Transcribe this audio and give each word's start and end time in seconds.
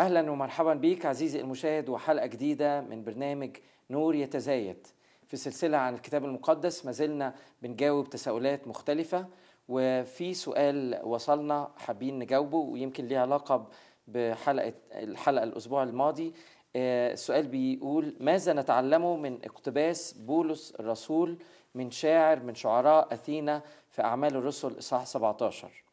أهلا 0.00 0.30
ومرحبا 0.30 0.74
بيك 0.74 1.06
عزيزي 1.06 1.40
المشاهد 1.40 1.88
وحلقة 1.88 2.26
جديدة 2.26 2.80
من 2.80 3.04
برنامج 3.04 3.56
نور 3.90 4.14
يتزايد. 4.14 4.86
في 5.26 5.36
سلسلة 5.36 5.78
عن 5.78 5.94
الكتاب 5.94 6.24
المقدس 6.24 6.86
ما 6.86 6.92
زلنا 6.92 7.34
بنجاوب 7.62 8.10
تساؤلات 8.10 8.68
مختلفة 8.68 9.26
وفي 9.68 10.34
سؤال 10.34 11.00
وصلنا 11.04 11.70
حابين 11.76 12.18
نجاوبه 12.18 12.56
ويمكن 12.56 13.06
ليه 13.06 13.18
علاقة 13.18 13.68
بحلقة 14.08 14.72
الحلقة 14.92 15.44
الأسبوع 15.44 15.82
الماضي. 15.82 16.32
آه، 16.76 17.12
السؤال 17.12 17.46
بيقول 17.48 18.16
ماذا 18.20 18.52
نتعلمه 18.52 19.16
من 19.16 19.38
اقتباس 19.44 20.12
بولس 20.12 20.74
الرسول 20.80 21.38
من 21.74 21.90
شاعر 21.90 22.40
من 22.42 22.54
شعراء 22.54 23.14
أثينا 23.14 23.62
في 23.88 24.02
أعمال 24.02 24.36
الرسل 24.36 24.78
إصحاح 24.78 25.06
17 25.06 25.84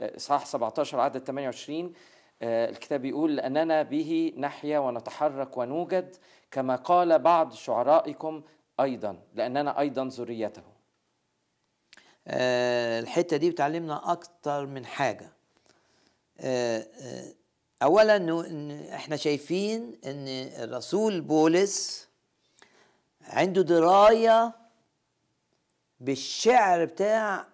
آه، 0.00 0.16
إصحاح 0.16 0.46
17 0.46 1.00
عدد 1.00 1.24
28 1.24 1.84
آه، 1.86 2.19
الكتاب 2.42 3.04
يقول 3.04 3.36
لأننا 3.36 3.82
به 3.82 4.32
نحيا 4.36 4.78
ونتحرك 4.78 5.56
ونوجد 5.56 6.16
كما 6.50 6.76
قال 6.76 7.18
بعض 7.18 7.52
شعرائكم 7.52 8.42
أيضا 8.80 9.18
لأننا 9.34 9.80
أيضا 9.80 10.04
ذريته. 10.04 10.62
آه، 12.26 13.00
الحتة 13.00 13.36
دي 13.36 13.50
بتعلمنا 13.50 14.12
أكتر 14.12 14.66
من 14.66 14.86
حاجة. 14.86 15.32
آه، 16.40 16.86
آه، 17.02 17.32
اولا 17.82 18.18
إنه- 18.18 18.46
إن 18.46 18.70
إحنا 18.92 19.16
شايفين 19.16 19.98
إن 20.04 20.28
الرسول 20.64 21.20
بولس 21.20 22.08
عنده 23.22 23.62
دراية 23.62 24.52
بالشعر 26.00 26.84
بتاع 26.84 27.46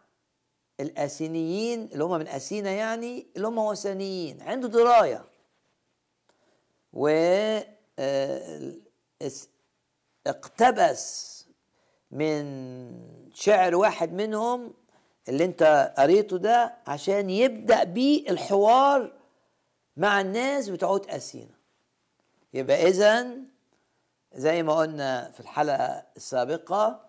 الاسينيين 0.81 1.89
اللي 1.93 2.05
هم 2.05 2.19
من 2.19 2.29
أثينا 2.29 2.71
يعني 2.71 3.27
اللي 3.37 3.49
هم 3.49 3.59
وثنيين 3.59 4.43
عنده 4.43 4.69
دراية. 4.69 5.25
و 6.93 7.09
آه، 7.99 8.73
اقتبس 10.27 11.37
من 12.11 12.45
شعر 13.35 13.75
واحد 13.77 14.13
منهم 14.13 14.75
اللي 15.29 15.45
انت 15.45 15.95
قريته 15.99 16.39
ده 16.39 16.75
عشان 16.87 17.31
يبدأ 17.31 17.85
بيه 17.85 18.31
الحوار 18.31 19.13
مع 19.97 20.21
الناس 20.21 20.69
بتوعت 20.69 21.09
أثينا. 21.09 21.55
يبقى 22.55 22.89
اذا 22.89 23.27
زي 24.35 24.63
ما 24.63 24.77
قلنا 24.77 25.31
في 25.31 25.41
الحلقة 25.41 26.03
السابقة 26.17 27.07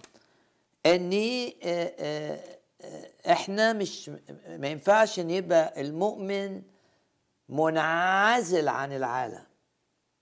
إني 0.86 1.58
آه، 1.64 1.94
آه، 2.00 2.57
إحنا 3.32 3.74
مش 3.74 4.10
ما 4.48 4.68
ينفعش 4.68 5.20
ان 5.20 5.30
يبقى 5.30 5.82
المؤمن 5.82 6.62
منعزل 7.50 8.68
عن 8.68 8.94
العالم 8.94 9.44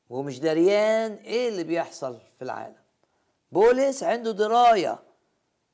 ومش 0.09 0.39
دريان 0.39 1.13
إيه 1.13 1.49
اللي 1.49 1.63
بيحصل 1.63 2.19
في 2.37 2.41
العالم. 2.41 2.75
بولس 3.51 4.03
عنده 4.03 4.31
دراية 4.31 4.99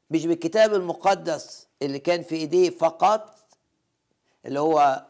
مش 0.10 0.26
بالكتاب 0.26 0.74
المقدس 0.74 1.68
اللي 1.82 2.00
كان 2.00 2.24
في 2.24 2.36
إيديه 2.36 2.70
فقط 2.70 3.36
اللي 4.46 4.60
هو 4.60 5.06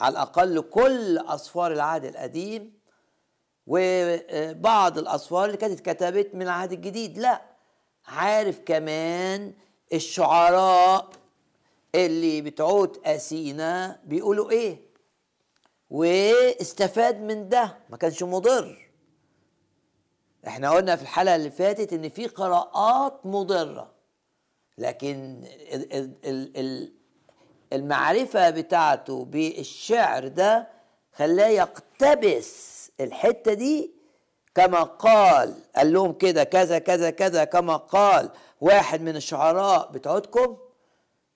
على 0.00 0.12
الأقل 0.12 0.60
كل 0.60 1.18
اسفار 1.18 1.72
العهد 1.72 2.04
القديم 2.04 2.76
وبعض 3.66 4.98
الاسفار 4.98 5.44
اللي 5.44 5.56
كانت 5.56 5.80
اتكتبت 5.80 6.34
من 6.34 6.42
العهد 6.42 6.72
الجديد. 6.72 7.18
لا 7.18 7.42
عارف 8.06 8.60
كمان 8.66 9.54
الشعراء 9.92 11.10
اللي 11.94 12.40
بتوعت 12.40 12.96
أثينا 13.04 14.00
بيقولوا 14.04 14.50
إيه؟ 14.50 14.86
واستفاد 15.90 17.20
من 17.20 17.48
ده 17.48 17.76
ما 17.90 17.96
كانش 17.96 18.22
مضر. 18.22 18.90
إحنا 20.46 20.70
قلنا 20.70 20.96
في 20.96 21.02
الحلقة 21.02 21.36
اللي 21.36 21.50
فاتت 21.50 21.92
إن 21.92 22.08
في 22.08 22.26
قراءات 22.26 23.26
مضرة 23.26 23.90
لكن 24.78 25.44
ال- 25.72 25.92
ال- 25.92 26.14
ال- 26.24 26.56
ال- 26.56 26.92
المعرفة 27.72 28.50
بتاعته 28.50 29.24
بالشعر 29.24 30.28
ده 30.28 30.68
خلاه 31.12 31.46
يقتبس 31.48 32.76
الحتة 33.00 33.52
دي 33.52 33.90
كما 34.54 34.82
قال 34.82 35.54
قال 35.76 35.92
لهم 35.92 36.12
كده 36.12 36.44
كذا 36.44 36.78
كذا 36.78 37.10
كذا 37.10 37.44
كما 37.44 37.76
قال. 37.76 38.30
واحد 38.60 39.00
من 39.00 39.16
الشعراء 39.16 39.90
بتوعتكم 39.92 40.56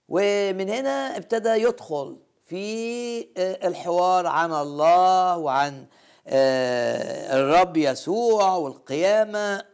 ومن 0.09 0.69
هنا 0.71 1.17
ابتدى 1.17 1.49
يدخل 1.49 2.19
في 2.47 3.21
آه، 3.37 3.69
الحوار 3.69 4.27
عن 4.27 4.53
الله 4.53 5.37
وعن 5.37 5.87
آه، 6.27 7.37
الرب 7.37 7.77
يسوع 7.77 8.55
والقيامة. 8.55 9.65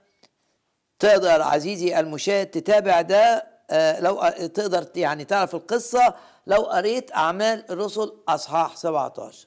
تقدر 0.98 1.42
عزيزي 1.42 2.00
المشاهد 2.00 2.46
تتابع 2.46 3.00
ده 3.00 3.46
آه، 3.70 4.00
لو 4.00 4.28
تقدر 4.54 4.86
يعني 4.96 5.24
تعرف 5.24 5.54
القصة 5.54 6.14
لو 6.46 6.62
قريت 6.62 7.12
أعمال 7.12 7.70
الرسل 7.70 8.12
أصحاح 8.28 8.76
17 8.76 9.46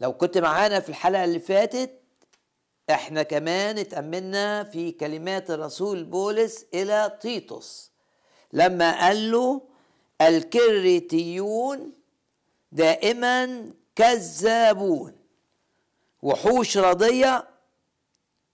لو 0.00 0.12
كنت 0.12 0.38
معانا 0.38 0.80
في 0.80 0.88
الحلقة 0.88 1.24
اللي 1.24 1.38
فاتت 1.38 1.99
إحنا 2.90 3.22
كمان 3.22 3.78
اتأملنا 3.78 4.64
في 4.64 4.92
كلمات 4.92 5.50
الرسول 5.50 6.04
بولس 6.04 6.66
إلى 6.74 7.18
تيتوس. 7.20 7.90
لما 8.52 9.00
قال 9.06 9.30
له 9.32 9.62
الكريتيون 10.20 11.92
دائما 12.72 13.70
كذابون 13.96 15.16
وحوش 16.22 16.78
رضية 16.78 17.48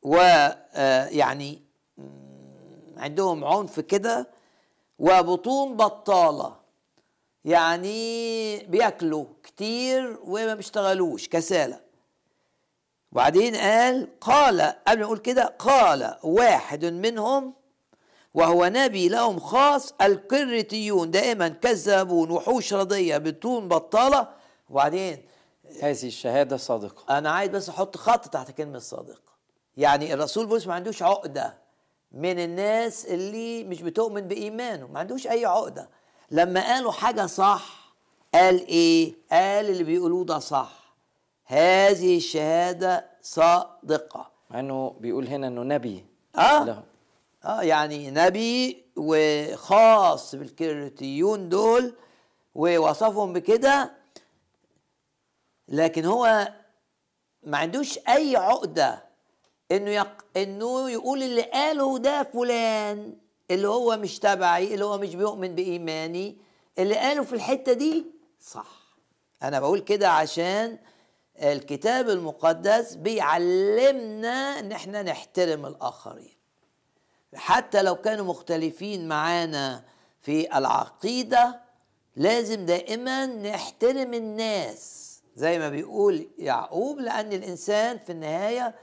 ويعني 0.02 1.62
عندهم 2.96 3.44
عنف 3.44 3.80
كده 3.80 4.28
وبطون 4.98 5.76
بطالة 5.76 6.56
يعني 7.44 8.58
بياكلوا 8.58 9.26
كتير 9.42 10.18
وما 10.24 10.54
بيشتغلوش 10.54 11.28
كسالة. 11.28 11.85
وبعدين 13.16 13.56
قال 13.56 14.08
قال 14.20 14.60
قبل 14.60 14.98
ما 14.98 15.04
نقول 15.04 15.18
كده 15.18 15.54
قال 15.58 16.16
واحد 16.22 16.84
منهم 16.84 17.54
وهو 18.34 18.66
نبي 18.66 19.08
لهم 19.08 19.40
خاص 19.40 19.94
الكريتيون 20.02 21.10
دائما 21.10 21.48
كذابون 21.48 22.30
وحوش 22.30 22.74
رضية 22.74 23.18
بطون 23.18 23.68
بطالة. 23.68 24.28
وبعدين 24.70 25.22
هذه 25.82 26.06
الشهادة 26.06 26.56
صادقة. 26.56 27.18
أنا 27.18 27.30
عايز 27.30 27.50
بس 27.50 27.68
أحط 27.68 27.96
خط 27.96 28.28
تحت 28.28 28.50
كلمة 28.50 28.78
صادقة. 28.78 29.32
يعني 29.76 30.14
الرسول 30.14 30.46
بولس 30.46 30.66
ما 30.66 30.74
عندوش 30.74 31.02
عقدة 31.02 31.58
من 32.12 32.38
الناس 32.38 33.06
اللي 33.06 33.64
مش 33.64 33.82
بتؤمن 33.82 34.20
بإيمانه 34.20 34.86
ما 34.86 34.98
عندوش 34.98 35.26
أي 35.26 35.44
عقدة. 35.46 35.88
لما 36.30 36.60
قالوا 36.60 36.92
حاجة 36.92 37.26
صح 37.26 37.94
قال 38.34 38.66
إيه؟ 38.66 39.14
قال 39.32 39.70
اللي 39.70 39.84
بيقولوه 39.84 40.24
ده 40.24 40.38
صح. 40.38 40.85
هذه 41.46 42.16
الشهادة 42.16 43.06
صادقة. 43.22 44.30
مع 44.50 44.60
أنه 44.60 44.96
بيقول 45.00 45.26
هنا 45.28 45.46
إنه 45.46 45.62
نبي. 45.62 46.04
آه؟ 46.36 46.64
له 46.64 46.82
آه 47.44 47.62
يعني 47.62 48.10
نبي 48.10 48.84
وخاص 48.96 50.34
بالكريتيون 50.34 51.48
دول 51.48 51.94
ووصفهم 52.54 53.32
بكده 53.32 53.92
لكن 55.68 56.04
هو 56.04 56.48
ما 57.42 57.58
عندوش 57.58 57.98
أي 58.08 58.36
عقدة 58.36 59.04
إنه 59.72 59.90
يق... 59.90 60.24
إنه 60.36 60.90
يقول 60.90 61.22
اللي 61.22 61.42
قاله 61.42 61.98
ده 61.98 62.22
فلان 62.22 63.14
اللي 63.50 63.68
هو 63.68 63.96
مش 63.96 64.18
تبعي 64.18 64.74
اللي 64.74 64.84
هو 64.84 64.98
مش 64.98 65.14
بيؤمن 65.14 65.54
بإيماني 65.54 66.36
اللي 66.78 66.94
قاله 66.94 67.22
في 67.22 67.32
الحتة 67.32 67.72
دي 67.72 68.06
صح. 68.40 68.66
أنا 69.42 69.60
بقول 69.60 69.80
كده 69.80 70.08
عشان 70.08 70.78
الكتاب 71.42 72.08
المقدس 72.08 72.94
بيعلمنا 72.94 74.58
إن 74.60 74.72
إحنا 74.72 75.02
نحترم 75.02 75.66
الآخرين. 75.66 76.36
حتى 77.34 77.82
لو 77.82 77.94
كانوا 77.96 78.24
مختلفين 78.24 79.08
معانا 79.08 79.84
في 80.22 80.58
العقيدة 80.58 81.60
لازم 82.16 82.66
دائما 82.66 83.26
نحترم 83.26 84.14
الناس. 84.14 85.02
زي 85.36 85.58
ما 85.58 85.68
بيقول 85.68 86.28
يعقوب 86.38 86.98
لأن 86.98 87.32
الإنسان 87.32 87.98
في 87.98 88.12
النهاية 88.12 88.74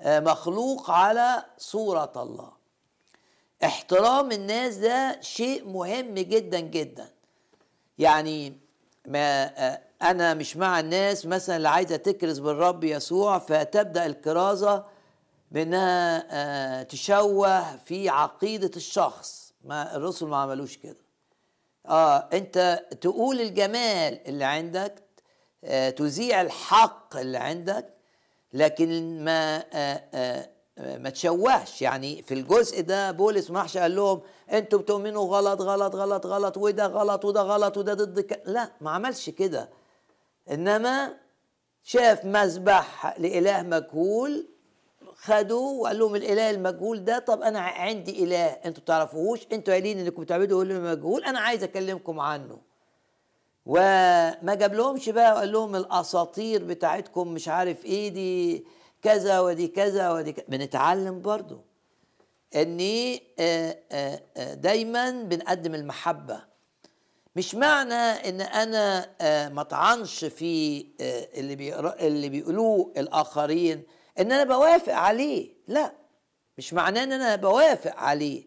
آه، 0.00 0.20
مخلوق 0.20 0.90
على 0.90 1.44
صورة 1.58 2.12
الله. 2.16 2.52
احترام 3.64 4.32
الناس 4.32 4.74
ده 4.76 5.20
شيء 5.20 5.68
مهم 5.68 6.14
جدا 6.14 6.60
جدا. 6.60 7.08
يعني 7.98 8.58
ما 9.06 9.44
آه، 9.66 9.80
أنا 10.04 10.34
مش 10.34 10.56
مع 10.56 10.80
الناس 10.80 11.26
مثلا 11.26 11.56
اللي 11.56 11.68
عايزة 11.68 11.96
تكرز 11.96 12.38
بالرب 12.38 12.84
يسوع 12.84 13.38
فتبدأ 13.38 14.06
الكرازة 14.06 14.84
بانها 15.50 16.26
آه، 16.30 16.82
تشوه 16.82 17.76
في 17.76 18.08
عقيدة 18.08 18.70
الشخص. 18.76 19.52
ما 19.64 19.96
الرسل 19.96 20.26
ما 20.26 20.36
عملوش 20.36 20.76
كده. 20.76 20.96
آه 21.86 22.28
أنت 22.32 22.84
تقول 23.00 23.40
الجمال 23.40 24.28
اللي 24.28 24.44
عندك 24.44 24.94
آه، 25.64 25.90
تذيع 25.90 26.40
الحق 26.40 27.16
اللي 27.16 27.38
عندك 27.38 27.94
لكن 28.52 29.24
ما 29.24 29.64
آه، 29.72 30.02
آه، 30.14 30.48
ما 30.78 31.10
تشوهش. 31.10 31.82
يعني 31.82 32.22
في 32.22 32.34
الجزء 32.34 32.82
ده 32.82 33.10
بولس 33.10 33.50
ما 33.50 33.66
قال 33.76 33.96
لهم 33.96 34.20
أنتوا 34.52 34.78
بتؤمنوا 34.78 35.24
غلط 35.36 35.60
غلط 35.62 35.94
غلط 35.94 36.26
غلط 36.26 36.56
وده 36.56 36.86
غلط 36.86 37.24
وده 37.24 37.42
غلط 37.42 37.76
وده 37.76 37.94
ضد. 37.94 38.40
لا 38.46 38.70
ما 38.80 38.90
عملش 38.90 39.30
كده. 39.30 39.83
إنما 40.50 41.16
شاف 41.82 42.24
مذبح 42.24 43.18
لإله 43.18 43.62
مجهول 43.62 44.48
خدوه 45.14 45.72
وقال 45.72 45.98
لهم 45.98 46.16
الإله 46.16 46.50
المجهول 46.50 47.04
ده 47.04 47.18
طب 47.18 47.42
أنا 47.42 47.60
عندي 47.60 48.24
إله 48.24 48.46
أنتوا 48.46 48.82
بتعرفوهوش؟ 48.82 49.40
أنتوا 49.52 49.72
قايلين 49.74 49.98
إنكم 49.98 50.22
بتعبدوا 50.22 50.64
إله 50.64 50.80
مجهول 50.80 51.24
أنا 51.24 51.40
عايز 51.40 51.62
أكلمكم 51.62 52.20
عنه. 52.20 52.58
وما 53.66 54.54
جاب 54.54 54.74
لهمش 54.74 55.08
بقى 55.08 55.32
وقال 55.32 55.52
لهم 55.52 55.76
الأساطير 55.76 56.64
بتاعتكم 56.64 57.28
مش 57.28 57.48
عارف 57.48 57.84
إيه 57.84 58.08
دي 58.08 58.66
كذا 59.02 59.40
ودي 59.40 59.68
كذا 59.68 60.10
ودي 60.12 60.32
كذا. 60.32 60.44
بنتعلم 60.48 61.20
برضو 61.22 61.60
إني 62.56 63.22
آه، 63.38 63.76
آه، 63.92 64.22
آه، 64.36 64.54
دايما 64.54 65.10
بنقدم 65.10 65.74
المحبة. 65.74 66.53
مش 67.36 67.54
معنى 67.54 67.94
إن 67.94 68.40
أنا 68.40 69.10
آه، 69.20 69.48
ما 69.48 69.60
أطعنش 69.60 70.24
في 70.24 70.80
آه، 71.00 71.28
اللي 71.40 71.56
بيقرا 71.56 71.94
اللي 72.00 72.28
بيقولوه 72.28 72.92
الآخرين 72.96 73.82
إن 74.18 74.32
أنا 74.32 74.44
بوافق 74.44 74.92
عليه. 74.94 75.54
لا 75.68 75.92
مش 76.58 76.72
معناه 76.74 77.02
إن 77.04 77.12
أنا 77.12 77.36
بوافق 77.36 77.96
عليه. 77.96 78.44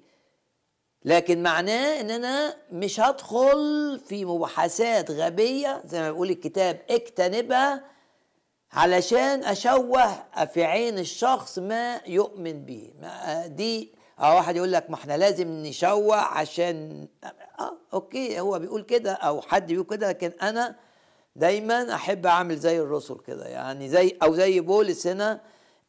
لكن 1.06 1.44
معناه 1.44 2.02
إن 2.02 2.12
أنا 2.12 2.58
مش 2.72 3.00
هدخل 3.00 4.00
في 4.08 4.26
مباحثات 4.26 5.12
غبية 5.12 5.82
زي 5.86 6.02
ما 6.02 6.12
بيقول 6.12 6.30
الكتاب 6.30 6.82
اجتنبها 6.90 7.84
علشان 8.72 9.44
أشوه 9.44 10.24
في 10.46 10.64
عين 10.64 11.00
الشخص 11.00 11.60
ما 11.60 12.02
يؤمن 12.08 12.66
به. 12.66 12.94
ما- 13.02 13.48
دي 13.48 13.94
آه 14.20 14.36
واحد 14.36 14.56
يقول 14.56 14.72
لك 14.72 14.90
ما 14.90 14.96
إحنا 14.96 15.18
لازم 15.18 15.48
نشوه 15.48 16.16
عشان 16.18 17.08
آه 17.60 17.78
أوكي 17.94 18.40
هو 18.40 18.60
بيقول 18.60 18.82
كده 18.82 19.12
أو 19.14 19.42
حد 19.42 19.68
بيقول 19.68 19.86
كده 19.86 20.10
لكن 20.10 20.32
أنا 20.42 20.76
دايما 21.36 21.96
أحب 21.96 22.26
أعمل 22.26 22.58
زي 22.58 22.80
الرسل 22.80 23.18
كده 23.28 23.46
يعني 23.46 23.90
زي 23.90 24.18
أو 24.24 24.34
زي 24.36 24.60
بولس 24.60 25.08
هنا 25.08 25.42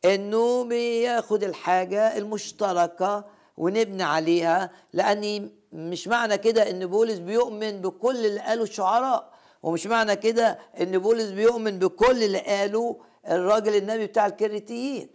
إنه 0.05 0.65
بياخد 0.65 1.45
الحاجة 1.45 2.17
المشتركة 2.19 3.25
ونبني 3.57 4.03
عليها 4.03 4.71
لأني 4.93 5.51
مش 5.73 6.09
معنى 6.09 6.39
كده 6.39 6.71
إن 6.71 6.87
بولس 6.87 7.19
بيؤمن 7.19 7.81
بكل 7.81 8.27
اللي 8.27 8.41
قاله 8.41 8.63
الشعراء 8.63 9.33
ومش 9.63 9.87
معنى 9.87 10.17
كده 10.17 10.59
إن 10.81 10.99
بولس 10.99 11.31
بيؤمن 11.31 11.79
بكل 11.79 12.23
اللي 12.23 12.39
قاله 12.39 13.01
الراجل 13.29 13.75
النبي 13.77 14.07
بتاع 14.07 14.27
الكريتيين. 14.27 15.09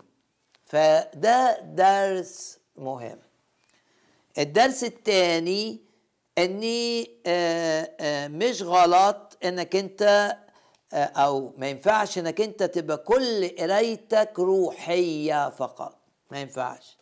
فده 0.66 1.60
درس 1.62 2.60
مهم. 2.78 3.20
الدرس 4.38 4.84
الثاني 4.84 5.82
اني 6.38 7.10
آه، 7.26 7.90
آه، 8.00 8.28
مش 8.28 8.62
غلط 8.62 9.38
انك 9.46 9.76
انت 9.76 10.36
آه، 10.94 11.04
أو 11.04 11.54
ما 11.58 11.68
ينفعش 11.70 12.18
انك 12.18 12.42
انت 12.42 12.64
تبقى 12.64 12.98
كل 12.98 13.50
قرايتك 13.60 14.34
روحية 14.40 15.50
فقط. 15.50 16.00
ما 16.32 16.42
ينفعش. 16.42 16.98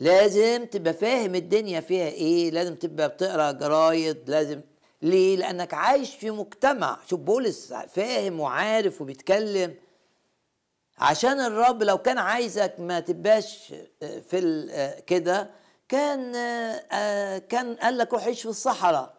لازم 0.00 0.64
تبقى 0.64 0.92
فاهم 0.94 1.34
الدنيا 1.34 1.80
فيها 1.80 2.08
إيه 2.08 2.50
لازم 2.50 2.74
تبقى 2.74 3.08
بتقرأ 3.08 3.52
جرايد 3.52 4.30
لازم 4.30 4.60
ليه؟ 5.02 5.36
لأنك 5.36 5.74
عايش 5.74 6.14
في 6.14 6.30
مجتمع. 6.30 6.98
شوف 7.10 7.20
بولس 7.20 7.72
فاهم 7.72 8.40
وعارف 8.40 9.00
وبيتكلم. 9.00 9.74
عشان 10.98 11.40
الرب 11.40 11.82
لو 11.82 11.98
كان 11.98 12.18
عايزك 12.18 12.74
ما 12.78 13.00
تبقاش 13.00 13.74
في 14.00 15.02
كده 15.06 15.50
كان 15.88 16.34
آه، 16.92 17.38
كان 17.38 17.74
قال 17.76 17.98
لك 17.98 18.12
روح 18.12 18.24
عيش 18.24 18.42
في 18.42 18.48
الصحراء. 18.48 19.14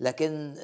لكن 0.00 0.54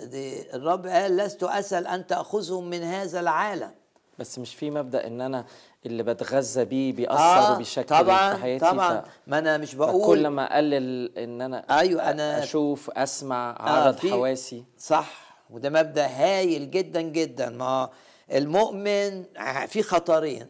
الرب 0.54 0.86
قال 0.86 1.16
لست 1.16 1.42
أسأل 1.42 1.86
أن 1.86 2.06
تأخذهم 2.06 2.70
من 2.70 2.82
هذا 2.82 3.20
العالم. 3.20 3.70
بس 4.18 4.38
مش 4.38 4.54
في 4.54 4.70
مبدأ 4.70 5.06
إن 5.06 5.20
أنا 5.20 5.44
اللي 5.86 6.02
بتغذى 6.02 6.64
بيه 6.64 6.92
بيأثر 6.92 7.52
وبيشكل 7.54 7.84
طبعا 7.86 8.34
في 8.34 8.42
حياتي 8.42 8.64
طبعا. 8.70 9.00
ف... 9.00 9.04
ما 9.26 9.38
أنا 9.38 9.58
مش 9.58 9.74
بقول 9.74 10.26
ما 10.26 10.54
أقلل 10.54 11.18
إن 11.18 11.40
أنا 11.42 11.78
أيوة، 11.78 12.02
أنا- 12.12 12.42
أشوف 12.42 12.90
أسمع 12.90 13.50
آه، 13.60 13.62
أعرض 13.62 13.96
في- 13.96 14.10
حواسي. 14.10 14.64
صح 14.78 15.36
وده 15.50 15.70
مبدأ 15.70 16.06
هايل 16.06 16.70
جدا 16.70 17.00
جدا. 17.00 17.48
ما 17.50 17.90
المؤمن 18.32 19.24
في 19.68 19.82
خطرين. 19.82 20.46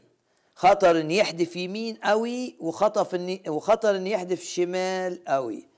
خطر 0.62 1.00
إن 1.00 1.10
يحدف 1.10 1.56
يمين 1.56 1.96
قوي 1.96 2.56
وخطر 2.60 3.16
إن 3.16 3.38
وخطر 3.48 3.96
إن 3.96 4.06
يحدف 4.06 4.42
شمال 4.44 5.24
قوي 5.24 5.68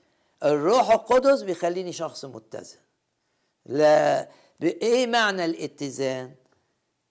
الروح 0.43 0.91
القدس 0.91 1.41
بيخليني 1.41 1.93
شخص 1.93 2.25
متزن. 2.25 2.77
لا 3.65 4.29
إيه 4.63 5.07
معنى 5.07 5.45
الاتزان؟ 5.45 6.35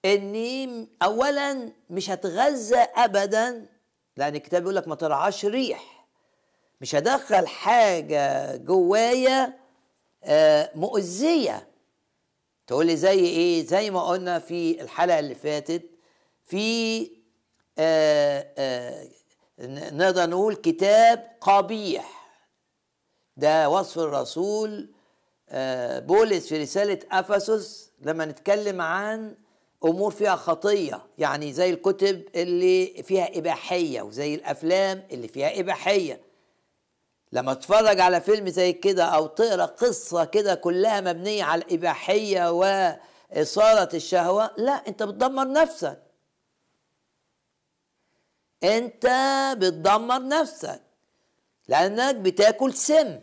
إني 0.04 0.88
اولا 1.02 1.72
مش 1.90 2.10
هتغذى 2.10 2.76
ابدا 2.76 3.66
لأن 4.16 4.34
الكتاب 4.36 4.62
بيقول 4.62 4.76
لك 4.76 4.88
ما 4.88 4.94
ترعاش 4.94 5.44
ريح. 5.44 6.06
مش 6.80 6.94
هدخل 6.94 7.46
حاجة 7.46 8.56
جوايا 8.56 9.58
آه، 10.24 10.70
مؤذية. 10.74 11.68
تقول 12.66 12.86
لي 12.86 12.96
زي 12.96 13.18
إيه؟ 13.18 13.66
زي 13.66 13.90
ما 13.90 14.02
قلنا 14.02 14.38
في 14.38 14.80
الحلقة 14.82 15.18
اللي 15.18 15.34
فاتت 15.34 15.90
في 16.44 17.23
نقدر 19.92 20.30
نقول 20.30 20.54
كتاب 20.54 21.30
قبيح. 21.40 22.24
ده 23.36 23.68
وصف 23.68 23.98
الرسول 23.98 24.90
آه، 25.48 25.98
بولس 25.98 26.48
في 26.48 26.62
رسالة 26.62 26.98
أفسس 27.12 27.90
لما 28.00 28.24
نتكلم 28.24 28.80
عن 28.80 29.34
أمور 29.84 30.10
فيها 30.10 30.36
خطية 30.36 31.02
يعني 31.18 31.52
زي 31.52 31.70
الكتب 31.70 32.22
اللي 32.34 33.02
فيها 33.02 33.38
إباحية 33.38 34.02
وزي 34.02 34.34
الأفلام 34.34 35.02
اللي 35.12 35.28
فيها 35.28 35.60
إباحية. 35.60 36.20
لما 37.32 37.54
تتفرج 37.54 38.00
على 38.00 38.20
فيلم 38.20 38.48
زي 38.48 38.72
كده 38.72 39.04
أو 39.04 39.26
تقرأ 39.26 39.64
قصة 39.64 40.24
كده 40.24 40.54
كلها 40.54 41.00
مبنية 41.00 41.44
على 41.44 41.62
الإباحية 41.62 42.50
وإثارة 42.50 43.96
الشهوة 43.96 44.50
لا 44.58 44.72
أنت 44.72 45.02
بتدمر 45.02 45.52
نفسك. 45.52 46.02
أنت 48.64 49.06
بتدمر 49.58 50.28
نفسك 50.28 50.80
لأنك 51.68 52.14
بتاكل 52.14 52.74
سم. 52.74 53.20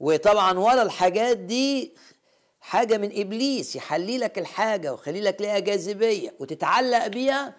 وطبعا 0.00 0.58
ورا 0.58 0.82
الحاجات 0.82 1.36
دي 1.36 1.94
حاجة 2.60 2.96
من 2.98 3.20
إبليس 3.20 3.76
يحلي 3.76 4.18
لك 4.18 4.38
الحاجة 4.38 4.92
ويخلي 4.92 5.20
لك 5.20 5.40
ليها 5.40 5.58
جاذبية 5.58 6.34
وتتعلق 6.38 7.06
بيها. 7.06 7.54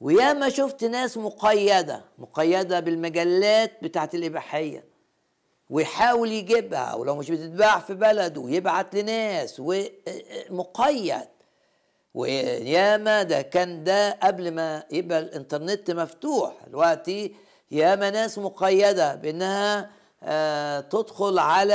وياما 0.00 0.48
شفت 0.48 0.84
ناس 0.84 1.16
مقيدة 1.16 2.04
مقيدة 2.18 2.80
بالمجلات 2.80 3.84
بتاعت 3.84 4.14
الإباحية. 4.14 4.84
ويحاول 5.70 6.32
يجيبها 6.32 6.94
ولو 6.94 7.16
مش 7.16 7.30
بتتباع 7.30 7.78
في 7.78 7.94
بلده 7.94 8.44
يبعت 8.48 8.94
لناس 8.94 9.56
ومقيد 9.60 11.28
وياما 12.14 13.22
ده 13.22 13.42
كان 13.42 13.84
ده 13.84 14.10
قبل 14.22 14.50
ما 14.50 14.82
يبقى 14.90 15.18
الإنترنت 15.18 15.90
مفتوح. 15.90 16.54
دلوقتي 16.66 17.34
ياما 17.70 18.10
ناس 18.10 18.38
مقيدة 18.38 19.14
بإنها 19.14 19.90
آه 20.22 20.80
تدخل 20.80 21.38
على 21.38 21.74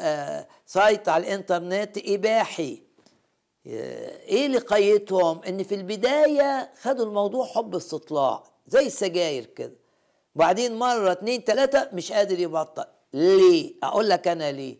آه 0.00 0.46
سايت 0.66 1.08
على 1.08 1.26
الإنترنت 1.26 1.98
إباحي. 2.06 2.82
آه، 3.66 4.18
إيه 4.22 4.46
اللي 4.46 4.58
قيدهم 4.58 5.40
إن 5.48 5.62
في 5.62 5.74
البداية 5.74 6.70
خدوا 6.82 7.04
الموضوع 7.06 7.46
حب 7.46 7.74
استطلاع 7.74 8.42
زي 8.66 8.86
السجاير 8.86 9.44
كده. 9.44 9.76
وبعدين 10.34 10.74
مرة 10.78 11.12
اتنين 11.12 11.44
تلاتة 11.44 11.88
مش 11.92 12.12
قادر 12.12 12.38
يبطل. 12.40 12.84
ليه؟ 13.14 13.74
أقول 13.82 14.08
لك 14.08 14.28
أنا 14.28 14.52
ليه. 14.52 14.76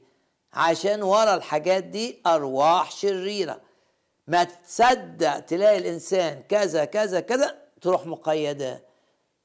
عشان 0.52 1.02
ورا 1.02 1.34
الحاجات 1.34 1.84
دي 1.84 2.22
أرواح 2.26 2.90
شريرة. 2.90 3.60
ما 4.26 4.44
تصدق 4.44 5.38
تلاقي 5.40 5.78
الإنسان 5.78 6.42
كذا 6.48 6.84
كذا 6.84 7.20
كذا 7.20 7.56
تروح 7.80 8.06
مقيداه 8.06 8.80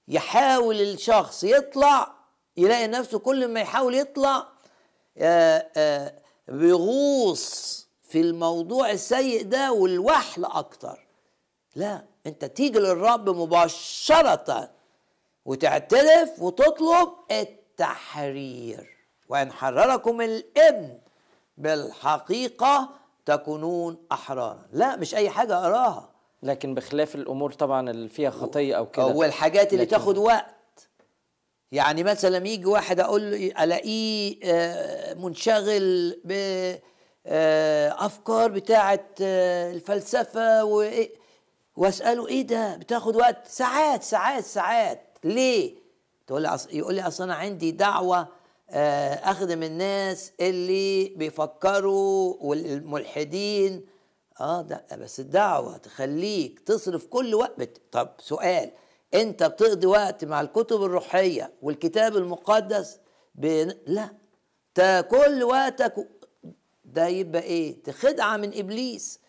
يحاول 0.07 0.81
الشخص 0.81 1.43
يطلع 1.43 2.13
يلاقي 2.57 2.87
نفسه 2.87 3.19
كل 3.19 3.47
ما 3.47 3.59
يحاول 3.59 3.95
يطلع 3.95 4.47
آه، 5.17 5.67
آه، 5.77 6.13
بيغوص 6.47 7.87
في 8.03 8.21
الموضوع 8.21 8.91
السيء 8.91 9.43
ده 9.43 9.71
والوحل 9.71 10.45
أكتر. 10.45 11.07
لا 11.75 12.03
أنت 12.25 12.45
تيجي 12.45 12.79
للرب 12.79 13.29
مباشرة 13.29 14.69
وتعترف 15.45 16.41
وتطلب 16.41 17.09
التحرير. 17.31 18.97
وإن 19.29 19.51
حرركم 19.51 20.21
الإبن 20.21 20.97
بالحقيقة 21.57 22.89
تكونون 23.25 23.97
احرارا. 24.11 24.59
لا 24.73 24.95
مش 24.95 25.15
أي 25.15 25.29
حاجة 25.29 25.57
اقراها 25.57 26.09
لكن 26.43 26.75
بخلاف 26.75 27.15
الأمور 27.15 27.51
طبعا 27.51 27.89
اللي 27.89 28.09
فيها 28.09 28.29
خطيه 28.29 28.75
أو 28.77 28.89
كده. 28.89 29.03
أو 29.03 29.23
الحاجات 29.23 29.73
اللي 29.73 29.83
لكن- 29.83 29.91
تاخد 29.91 30.17
وقت. 30.17 30.89
يعني 31.71 32.03
مثلا 32.03 32.47
يجي 32.47 32.65
واحد 32.65 32.99
أقول 32.99 33.31
له 33.31 33.63
ألاقيه 33.63 34.39
آه، 34.43 35.13
منشغل 35.13 36.19
ب 36.25 36.31
آه، 37.25 38.05
أفكار 38.05 38.51
بتاعه 38.51 39.05
آه، 39.21 39.71
الفلسفة 39.71 40.63
وأسأله 41.77 42.27
إيه 42.27 42.41
ده؟ 42.41 42.75
بتاخد 42.75 43.15
وقت؟ 43.15 43.47
ساعات 43.47 44.03
ساعات 44.03 44.43
ساعات. 44.45 45.17
ليه؟ 45.23 45.75
تقول 46.27 46.41
لي. 46.41 46.57
يقول 46.71 46.95
لي 46.95 47.07
أصل 47.07 47.23
أنا 47.23 47.35
عندي 47.35 47.71
دعوة 47.71 48.27
اخدم 48.73 49.63
الناس 49.63 50.31
اللي 50.39 51.05
بيفكروا 51.09 52.35
والملحدين. 52.41 53.85
آه 54.39 54.61
ده 54.61 54.85
بس 54.97 55.19
الدعوة 55.19 55.77
تخليك 55.77 56.59
تصرف 56.59 57.05
كل 57.05 57.35
وقت. 57.35 57.81
طب 57.91 58.09
سؤال 58.19 58.71
أنت 59.13 59.43
بتقضي 59.43 59.87
وقت 59.87 60.25
مع 60.25 60.41
الكتب 60.41 60.83
الروحية 60.83 61.53
والكتاب 61.61 62.17
المقدس؟ 62.17 62.99
ب... 63.35 63.71
لا. 63.87 64.09
انت 64.69 65.05
كل 65.11 65.43
وقتك 65.43 65.93
ده 66.85 67.07
يبقى 67.07 67.41
إيه؟ 67.41 67.83
تخدعه 67.83 68.37
من 68.37 68.57
إبليس. 68.59 69.19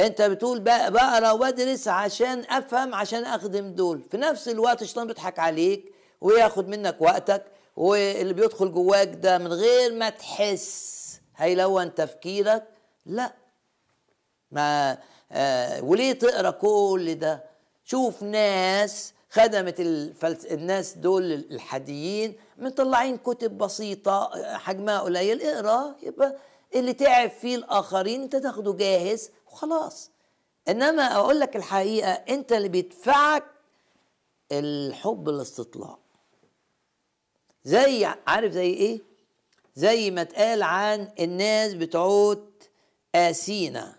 أنت 0.00 0.22
بتقول 0.22 0.60
بقى 0.60 0.92
بقرأ 0.92 1.30
وأدرس 1.30 1.88
عشان 1.88 2.44
أفهم 2.48 2.94
عشان 2.94 3.24
أخدم 3.24 3.72
دول. 3.74 4.02
في 4.10 4.16
نفس 4.16 4.48
الوقت 4.48 4.82
الشيطان 4.82 5.06
بيضحك 5.06 5.38
عليك 5.38 5.92
وياخد 6.20 6.68
منك 6.68 6.96
وقتك. 7.00 7.44
واللي 7.76 8.32
بيدخل 8.34 8.72
جواك 8.72 9.08
ده 9.14 9.38
من 9.38 9.52
غير 9.52 9.92
ما 9.94 10.08
تحس 10.10 11.00
هيلون 11.36 11.94
تفكيرك 11.94 12.68
لا. 13.06 13.32
ما 14.50 14.98
آه 15.32 15.84
وليه 15.84 16.12
تقرأ 16.12 16.50
كل 16.50 17.14
ده؟ 17.14 17.44
شوف 17.84 18.22
ناس 18.22 19.12
خدمت 19.30 19.80
الفلس... 19.80 20.44
الناس 20.46 20.92
دول 20.94 21.32
الحاديين 21.32 22.36
مطلعين 22.58 23.16
كتب 23.16 23.58
بسيطة 23.58 24.30
حجمها 24.56 25.00
قليل 25.00 25.42
اقرأ. 25.42 25.94
يبقى 26.02 26.36
اللي 26.74 26.92
تعب 26.92 27.30
فيه 27.30 27.56
الآخرين 27.56 28.22
انت 28.22 28.36
تاخده 28.36 28.72
جاهز 28.72 29.30
وخلاص. 29.46 30.10
إنما 30.68 31.02
أقول 31.16 31.40
لك 31.40 31.56
الحقيقة 31.56 32.10
انت 32.12 32.52
اللي 32.52 32.68
بيدفعك 32.68 33.44
الحب 34.52 35.28
الاستطلاع 35.28 35.98
زي 37.64 38.08
عارف 38.26 38.52
زي 38.52 38.70
إيه؟ 38.70 39.00
زي 39.74 40.10
ما 40.10 40.22
اتقال 40.22 40.62
عن 40.62 41.08
الناس 41.20 41.74
بتوعت 41.74 42.64
آسينا. 43.14 43.94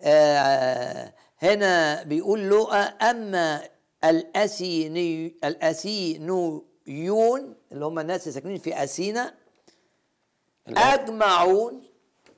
آه 0.00 1.12
هنا 1.38 2.02
بيقول 2.02 2.50
لقى 2.50 2.80
أما 3.10 3.62
الأسيني 4.04 5.34
الأسينيون 5.44 6.64
اللي 7.72 7.84
هم 7.84 7.98
الناس 7.98 8.22
اللي 8.22 8.32
ساكنين 8.32 8.58
في 8.58 8.84
آسينا 8.84 9.34
أجمعون. 10.68 11.82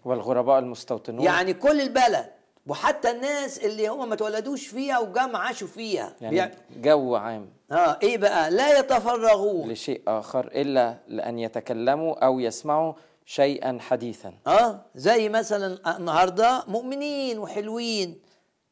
والغرباء 0.05 0.59
المستوطنون. 0.59 1.25
يعني 1.25 1.55
كل 1.55 1.81
البلد. 1.81 2.31
وحتى 2.69 3.11
الناس 3.11 3.59
اللي 3.59 3.89
هم 3.89 4.09
ما 4.09 4.15
اتولدوش 4.15 4.67
فيها 4.67 4.99
وجم 4.99 5.37
عاشوا 5.37 5.69
فيها. 5.69 6.13
يعني 6.21 6.35
بيع- 6.37 6.51
جو 6.77 7.15
عام. 7.17 7.51
آه 7.73 7.99
إيه 8.03 8.19
بقى؟ 8.19 8.51
لا 8.51 8.79
يتفرغون. 8.79 9.71
لشيء 9.71 10.03
آخر 10.09 10.47
إلا 10.47 10.97
لأن 11.09 11.39
يتكلموا 11.39 12.25
أو 12.25 12.41
يسمعوا 12.41 12.93
شيئا 13.27 13.79
حديثا. 13.81 14.33
آه 14.47 14.81
زي 14.95 15.29
مثلا 15.29 15.97
النهارده 15.97 16.65
مؤمنين 16.69 17.39
وحلوين. 17.39 18.21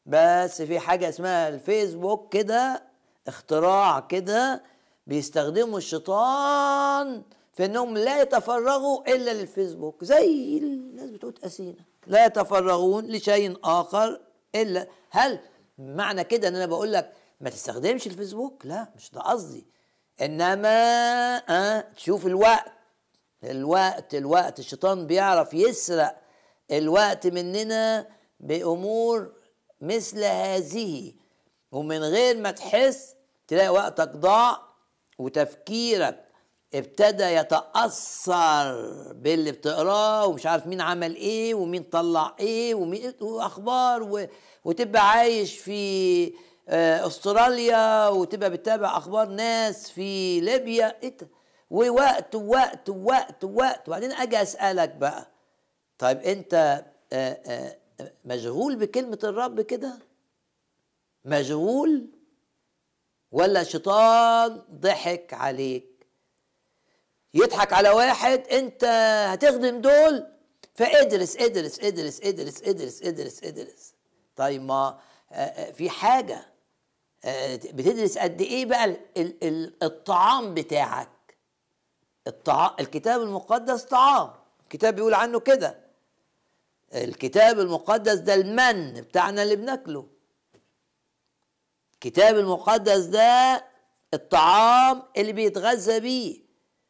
بس 0.05 0.61
في 0.61 0.79
حاجة 0.79 1.09
اسمها 1.09 1.49
الفيسبوك 1.49 2.33
كده 2.33 2.83
اختراع 3.27 3.99
كده 3.99 4.63
بيستخدموا 5.07 5.77
الشيطان 5.77 7.21
في 7.53 7.65
إنهم 7.65 7.97
لا 7.97 8.21
يتفرغوا 8.21 9.15
إلا 9.15 9.31
للفيسبوك 9.33 10.03
زي 10.03 10.57
الناس 10.57 11.09
بتقول 11.09 11.33
اسينا 11.45 11.75
لا 12.07 12.25
يتفرغون 12.25 13.07
لشيء 13.07 13.57
آخر 13.63 14.21
إلا 14.55 14.87
هل 15.09 15.39
معنى 15.77 16.23
كده 16.23 16.47
إن 16.47 16.55
أنا 16.55 16.65
بقول 16.65 16.93
لك 16.93 17.13
ما 17.41 17.49
تستخدمش 17.49 18.07
الفيسبوك؟ 18.07 18.65
لا 18.65 18.87
مش 18.95 19.11
ده 19.11 19.21
قصدي. 19.21 19.65
إنما 20.21 20.77
آه 21.49 21.79
تشوف 21.95 22.25
الوقت. 22.25 22.71
الوقت 23.43 24.15
الوقت 24.15 24.59
الشيطان 24.59 25.07
بيعرف 25.07 25.53
يسرق 25.53 26.21
الوقت 26.71 27.27
مننا 27.27 28.07
بأمور 28.39 29.33
مثل 29.81 30.23
هذه. 30.23 31.13
ومن 31.71 32.03
غير 32.03 32.37
ما 32.37 32.51
تحس 32.51 33.15
تلاقي 33.47 33.69
وقتك 33.69 34.09
ضاع 34.09 34.61
وتفكيرك 35.19 36.26
ابتدى 36.73 37.23
يتأثر 37.23 38.73
باللي 39.13 39.51
بتقراه 39.51 40.25
ومش 40.27 40.45
عارف 40.45 40.67
مين 40.67 40.81
عمل 40.81 41.15
إيه 41.15 41.53
ومين 41.55 41.83
طلع 41.83 42.35
إيه 42.39 42.75
ومين 42.75 43.13
وأخبار 43.21 44.03
و... 44.03 44.25
وتبقى 44.65 45.09
عايش 45.09 45.57
في 45.57 46.33
آه، 46.69 47.07
أستراليا 47.07 48.07
وتبقى 48.07 48.49
بتتابع 48.49 48.97
أخبار 48.97 49.27
ناس 49.29 49.91
في 49.91 50.39
ليبيا. 50.39 50.95
إيه؟ 51.03 51.17
ووقت 51.69 52.35
ووقت 52.35 52.89
ووقت 52.89 53.43
ووقت. 53.43 53.87
وبعدين 53.87 54.11
أجي 54.11 54.41
أسألك 54.41 54.89
بقى 54.95 55.27
طيب 55.97 56.17
أنت 56.21 56.83
آه، 57.13 57.39
آه، 57.47 57.77
مشغول 58.25 58.75
بكلمة 58.75 59.19
الرب 59.23 59.61
كده؟ 59.61 59.99
مشغول 61.25 62.07
ولا 63.31 63.63
شيطان 63.63 64.61
ضحك 64.71 65.33
عليك؟ 65.33 65.96
يضحك 67.33 67.73
على 67.73 67.89
واحد 67.89 68.47
انت 68.47 68.83
هتخدم 69.33 69.81
دول؟ 69.81 70.33
فادرس 70.75 71.35
ادرس 71.37 71.79
ادرس 71.79 72.21
ادرس 72.21 72.61
ادرس 72.63 73.01
ادرس 73.03 73.43
ادرس. 73.43 73.93
طيب 74.35 74.61
ما 74.61 74.99
آه، 75.31 75.35
آه، 75.35 75.71
في 75.71 75.89
حاجة 75.89 76.45
آه، 77.25 77.55
بتدرس 77.55 78.17
قد 78.17 78.41
إيه 78.41 78.65
بقى 78.65 78.85
ال- 78.85 78.97
ال- 79.17 79.43
ال- 79.43 79.83
الطعام 79.83 80.53
بتاعك؟ 80.53 81.37
الطعام 82.27 82.71
الكتاب 82.79 83.21
المقدس 83.21 83.83
طعام. 83.83 84.33
الكتاب 84.63 84.95
بيقول 84.95 85.13
عنه 85.13 85.39
كده. 85.39 85.79
الكتاب 86.93 87.59
المقدس 87.59 88.13
ده 88.13 88.33
المن 88.33 88.93
بتاعنا 89.01 89.43
اللي 89.43 89.55
بناكله. 89.55 90.07
الكتاب 91.93 92.37
المقدس 92.37 93.03
ده 93.05 93.65
الطعام 94.13 95.03
اللي 95.17 95.33
بيتغذى 95.33 95.99
بيه. 95.99 96.46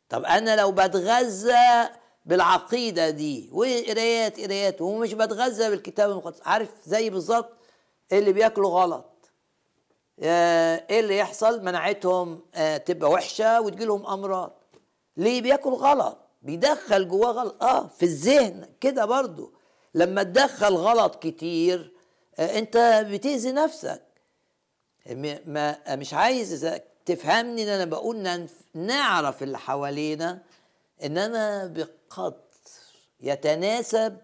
طب 0.09 0.25
أنا 0.25 0.55
لو 0.55 0.71
بتغذى 0.71 1.89
بالعقيدة 2.25 3.09
دي 3.09 3.49
وقرايات 3.53 4.39
قرايات 4.39 4.81
ومش 4.81 5.13
بتغذى 5.13 5.69
بالكتاب 5.69 6.09
المقدس 6.11 6.41
عارف 6.45 6.69
زي 6.85 7.09
بالظبط 7.09 7.49
اللي 8.11 8.33
بياكلوا 8.33 8.69
غلط. 8.81 9.05
آه، 10.19 10.85
إيه 10.89 10.99
اللي 10.99 11.17
يحصل؟ 11.17 11.63
مناعتهم 11.63 12.41
آه، 12.55 12.77
تبقى 12.77 13.09
وحشة 13.09 13.61
وتجيلهم 13.61 14.05
أمراض. 14.07 14.63
ليه 15.17 15.41
بياكل 15.41 15.69
غلط؟ 15.69 16.17
بيدخل 16.41 17.07
جواه 17.07 17.31
غلط. 17.31 17.63
آه 17.63 17.87
في 17.87 18.03
الذهن 18.03 18.69
كده 18.81 19.05
برضو. 19.05 19.53
لما 19.95 20.23
تدخل 20.23 20.75
غلط 20.75 21.15
كتير 21.15 21.93
آه، 22.39 22.59
أنت 22.59 23.05
بتأذي 23.11 23.51
نفسك. 23.51 24.03
ما 25.45 25.95
مش 25.95 26.13
عايز 26.13 26.65
تفهمني 27.07 27.63
إن 27.63 27.67
أنا 27.69 27.85
بقول 27.85 28.47
نعرف 28.73 29.43
اللي 29.43 29.57
حوالينا 29.59 30.39
انما 31.03 31.65
بقدر 31.65 32.33
يتناسب 33.21 34.17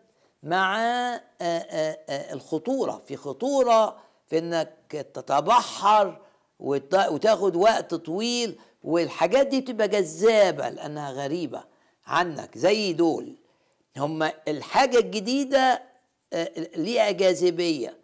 مع 0.43 0.79
آه، 0.81 1.21
آه، 1.41 1.97
آه، 2.09 2.33
الخطورة. 2.33 3.01
في 3.07 3.15
خطورة 3.17 3.97
في 4.27 4.37
إنك 4.37 4.73
تتبحر 5.13 6.21
وت- 6.59 6.95
وتاخد 6.95 7.55
وقت 7.55 7.93
طويل 7.93 8.59
والحاجات 8.83 9.47
دي 9.47 9.61
بتبقى 9.61 9.87
جذابة 9.87 10.69
لأنها 10.69 11.11
غريبة 11.11 11.63
عنك 12.05 12.57
زي 12.57 12.93
دول. 12.93 13.35
هم 13.97 14.23
الحاجة 14.47 14.97
الجديدة 14.97 15.81
ليها 16.75 17.11
جاذبية. 17.11 17.97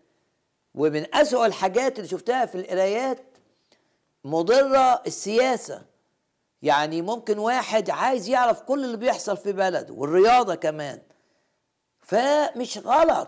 ومن 0.75 1.15
أسوأ 1.15 1.45
الحاجات 1.45 1.97
اللي 1.99 2.09
شفتها 2.09 2.45
في 2.45 2.55
القرايات 2.55 3.19
مضرة 4.29 5.01
السياسة. 5.07 5.81
يعني 6.61 7.01
ممكن 7.01 7.37
واحد 7.39 7.89
عايز 7.89 8.29
يعرف 8.29 8.61
كل 8.61 8.83
اللي 8.85 8.97
بيحصل 8.97 9.37
في 9.37 9.51
بلده 9.51 9.93
والرياضة 9.93 10.55
كمان. 10.55 10.99
فمش 11.99 12.77
غلط 12.77 13.27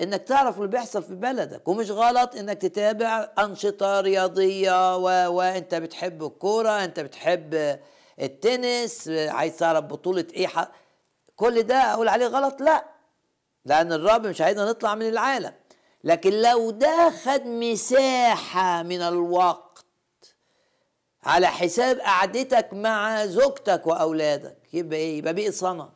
إنك 0.00 0.22
تعرف 0.22 0.56
اللي 0.56 0.68
بيحصل 0.68 1.02
في 1.02 1.14
بلدك 1.14 1.68
ومش 1.68 1.90
غلط 1.90 2.34
إنك 2.36 2.58
تتابع 2.62 3.28
أنشطة 3.38 4.00
رياضية 4.00 4.96
و... 4.96 5.02
وانت 5.36 5.74
بتحب 5.74 6.24
الكورة 6.24 6.84
أنت 6.84 7.00
بتحب 7.00 7.78
التنس 8.20 9.08
عايز 9.08 9.56
تعرف 9.56 9.84
بطولة 9.84 10.26
إيه 10.34 10.46
ح... 10.46 10.68
كل 11.36 11.62
ده 11.62 11.74
أقول 11.76 12.08
عليه 12.08 12.26
غلط؟ 12.26 12.60
لا. 12.60 12.84
لأن 13.64 13.92
الرب 13.92 14.26
مش 14.26 14.40
عايزنا 14.40 14.64
نطلع 14.70 14.94
من 14.94 15.08
العالم. 15.08 15.52
لكن 16.04 16.30
لو 16.30 16.70
ده 16.70 17.10
خد 17.24 17.46
مساحة 17.46 18.82
من 18.82 19.02
الوقت 19.02 19.65
على 21.26 21.46
حساب 21.46 21.98
قعدتك 22.00 22.68
مع 22.72 23.26
زوجتك 23.26 23.86
وأولادك. 23.86 24.56
يبقى 24.72 24.98
إيه؟ 24.98 25.18
يبقى 25.18 25.34
بقي 25.34 25.52
صنم. 25.52 25.88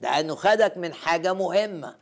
لأنه 0.00 0.34
خدك 0.34 0.76
من 0.76 0.94
حاجة 0.94 1.32
مهمة. 1.32 1.94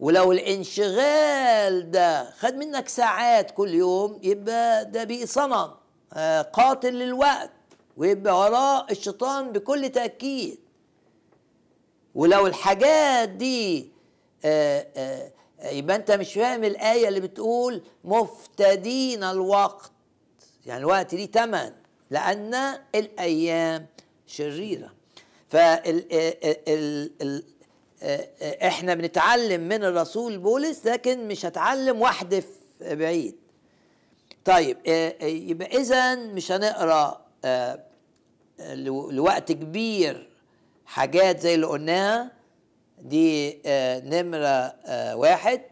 ولو 0.00 0.32
الانشغال 0.32 1.90
ده 1.90 2.30
خد 2.30 2.54
منك 2.54 2.88
ساعات 2.88 3.50
كل 3.50 3.74
يوم 3.74 4.18
يبقى 4.22 4.84
ده 4.84 5.04
بقي 5.04 5.26
صنم. 5.26 5.70
آه، 6.12 6.42
قاتل 6.42 6.92
للوقت. 6.94 7.50
ويبقى 7.96 8.38
وراه 8.38 8.86
الشيطان 8.90 9.52
بكل 9.52 9.88
تأكيد. 9.88 10.58
ولو 12.14 12.46
الحاجات 12.46 13.28
دي 13.28 13.92
آه، 14.44 14.86
آه، 14.96 15.30
يبقى 15.70 15.96
أنت 15.96 16.10
مش 16.10 16.34
فاهم 16.34 16.64
الآية 16.64 17.08
اللي 17.08 17.20
بتقول 17.20 17.82
مفتدين 18.04 19.24
الوقت. 19.24 19.89
يعني 20.70 20.80
الوقت 20.82 21.14
ليه 21.14 21.26
تمن 21.26 21.72
لأن 22.10 22.54
الأيام 22.94 23.86
شريرة. 24.26 24.92
فال 25.48 26.12
ال 26.68 27.10
ال 27.22 27.44
إحنا 28.62 28.94
بنتعلم 28.94 29.60
من 29.60 29.84
الرسول 29.84 30.38
بولس 30.38 30.86
لكن 30.86 31.28
مش 31.28 31.46
هتعلم 31.46 32.00
وحده 32.00 32.40
في 32.40 32.96
بعيد. 32.96 33.36
طيب 34.44 34.76
يبقى 35.22 35.66
اذا 35.76 36.14
مش 36.14 36.52
هنقرأ 36.52 37.26
لوقت 39.10 39.52
كبير 39.52 40.30
حاجات 40.86 41.40
زي 41.40 41.54
اللي 41.54 41.66
قلناها 41.66 42.30
دي 42.98 43.60
نمرة 44.04 44.74
واحد 45.14 45.62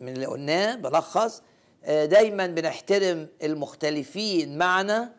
من 0.00 0.08
اللي 0.12 0.26
قلناه 0.26 0.74
بلخص. 0.74 1.42
دايما 1.86 2.46
بنحترم 2.46 3.28
المختلفين 3.42 4.58
معنا 4.58 5.12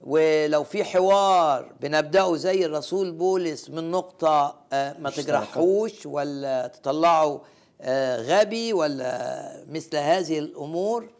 ولو 0.00 0.64
في 0.64 0.84
حوار 0.84 1.72
بنبدأه 1.80 2.36
زي 2.36 2.66
الرسول 2.66 3.12
بولس 3.12 3.70
من 3.70 3.90
نقطة 3.90 4.60
ما 4.72 5.10
تجرحوش 5.16 6.06
ولا 6.06 6.66
تطلعوا 6.66 7.38
غبي 8.16 8.72
ولا 8.72 9.64
مثل 9.68 9.96
هذه 9.96 10.38
الأمور. 10.38 11.10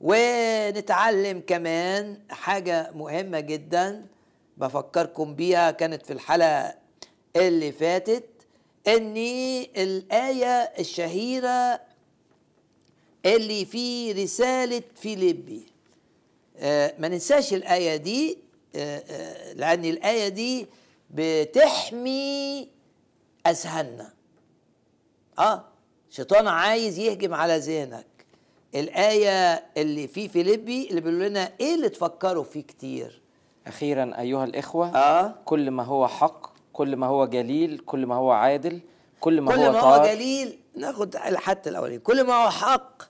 ونتعلم 0.00 1.42
كمان 1.46 2.18
حاجة 2.30 2.90
مهمة 2.94 3.40
جدا 3.40 4.06
بفكركم 4.56 5.34
بيها 5.34 5.70
كانت 5.70 6.06
في 6.06 6.12
الحلقة 6.12 6.74
اللي 7.36 7.72
فاتت 7.72 8.24
ان 8.88 9.16
الآية 9.76 10.72
الشهيرة 10.78 11.80
اللي 13.26 13.64
في 13.64 14.12
رسالة 14.12 14.82
فيليبي. 14.94 15.66
آه 16.58 16.94
ما 16.98 17.08
ننساش 17.08 17.54
الآية 17.54 17.96
دي 17.96 18.38
آه 18.76 18.98
آه 19.08 19.52
لأن 19.52 19.84
الآية 19.84 20.28
دي 20.28 20.66
بتحمي 21.10 22.68
أذهاننا 23.46 24.12
آه 25.38 25.64
شيطان 26.10 26.48
عايز 26.48 26.98
يهجم 26.98 27.34
على 27.34 27.56
ذهنك. 27.58 28.06
الآية 28.74 29.64
اللي 29.76 30.08
في 30.08 30.28
فيليبي 30.28 30.88
اللي 30.90 31.00
بيقول 31.00 31.20
لنا 31.20 31.52
إيه 31.60 31.74
اللي 31.74 31.88
تفكروا 31.88 32.44
فيه 32.44 32.60
كتير؟ 32.62 33.20
أخيرا 33.66 34.12
أيها 34.20 34.44
الإخوة 34.44 34.96
آه. 34.96 35.34
كل 35.44 35.70
ما 35.70 35.82
هو 35.82 36.08
حق 36.08 36.56
كل 36.72 36.96
ما 36.96 37.06
هو 37.06 37.26
جليل 37.26 37.78
كل 37.78 38.06
ما 38.06 38.14
هو 38.14 38.30
عادل 38.30 38.80
كل 39.20 39.40
ما 39.40 39.52
كل 39.54 39.60
هو 39.60 39.72
ما 39.72 39.80
هو 39.80 40.04
جليل. 40.06 40.58
ناخد 40.76 41.16
حتى 41.16 41.70
الاولاني 41.70 41.98
كل 41.98 42.24
ما 42.24 42.34
هو 42.44 42.50
حق 42.50 43.02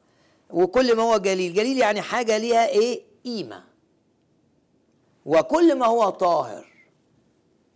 وكل 0.51 0.97
ما 0.97 1.03
هو 1.03 1.19
جليل. 1.19 1.55
جليل 1.55 1.79
يعني 1.79 2.01
حاجة 2.03 2.39
ليها 2.39 2.69
إيه؟ 2.69 3.03
قيمة. 3.25 3.65
وكل 5.27 5.75
ما 5.75 5.87
هو 5.87 6.09
طاهر. 6.11 6.67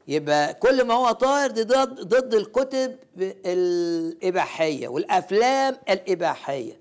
يبقى 0.08 0.54
كل 0.54 0.84
ما 0.84 0.94
هو 0.94 1.10
طاهر 1.12 1.50
ضد 1.50 1.72
ضد 2.00 2.34
الكتب 2.34 2.96
الإباحية 3.18 4.88
والأفلام 4.88 5.76
الإباحية. 5.88 6.80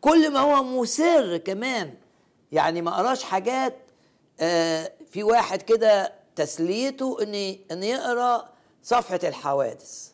كل 0.00 0.30
ما 0.32 0.40
هو 0.40 0.62
مسر 0.62 1.36
كمان. 1.36 1.94
يعني 2.52 2.82
ما 2.82 2.96
قراش 2.96 3.22
حاجات 3.24 3.76
آه 4.40 4.92
في 5.10 5.22
واحد 5.22 5.62
كده 5.62 6.12
تسليته 6.36 7.22
إن 7.22 7.56
إن 7.72 7.82
يقرأ 7.82 8.48
صفحة 8.82 9.20
الحوادث. 9.24 10.12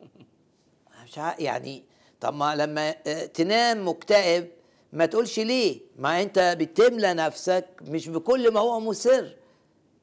مش 1.04 1.16
يعني 1.38 1.84
طب 2.24 2.34
ما 2.34 2.56
لما 2.56 2.90
تنام 3.26 3.88
مكتئب 3.88 4.48
ما 4.92 5.06
تقولش 5.06 5.38
ليه؟ 5.38 5.80
ما 5.98 6.22
انت 6.22 6.56
بتملى 6.60 7.14
نفسك 7.14 7.64
مش 7.82 8.08
بكل 8.08 8.50
ما 8.52 8.60
هو 8.60 8.80
مسر 8.80 9.36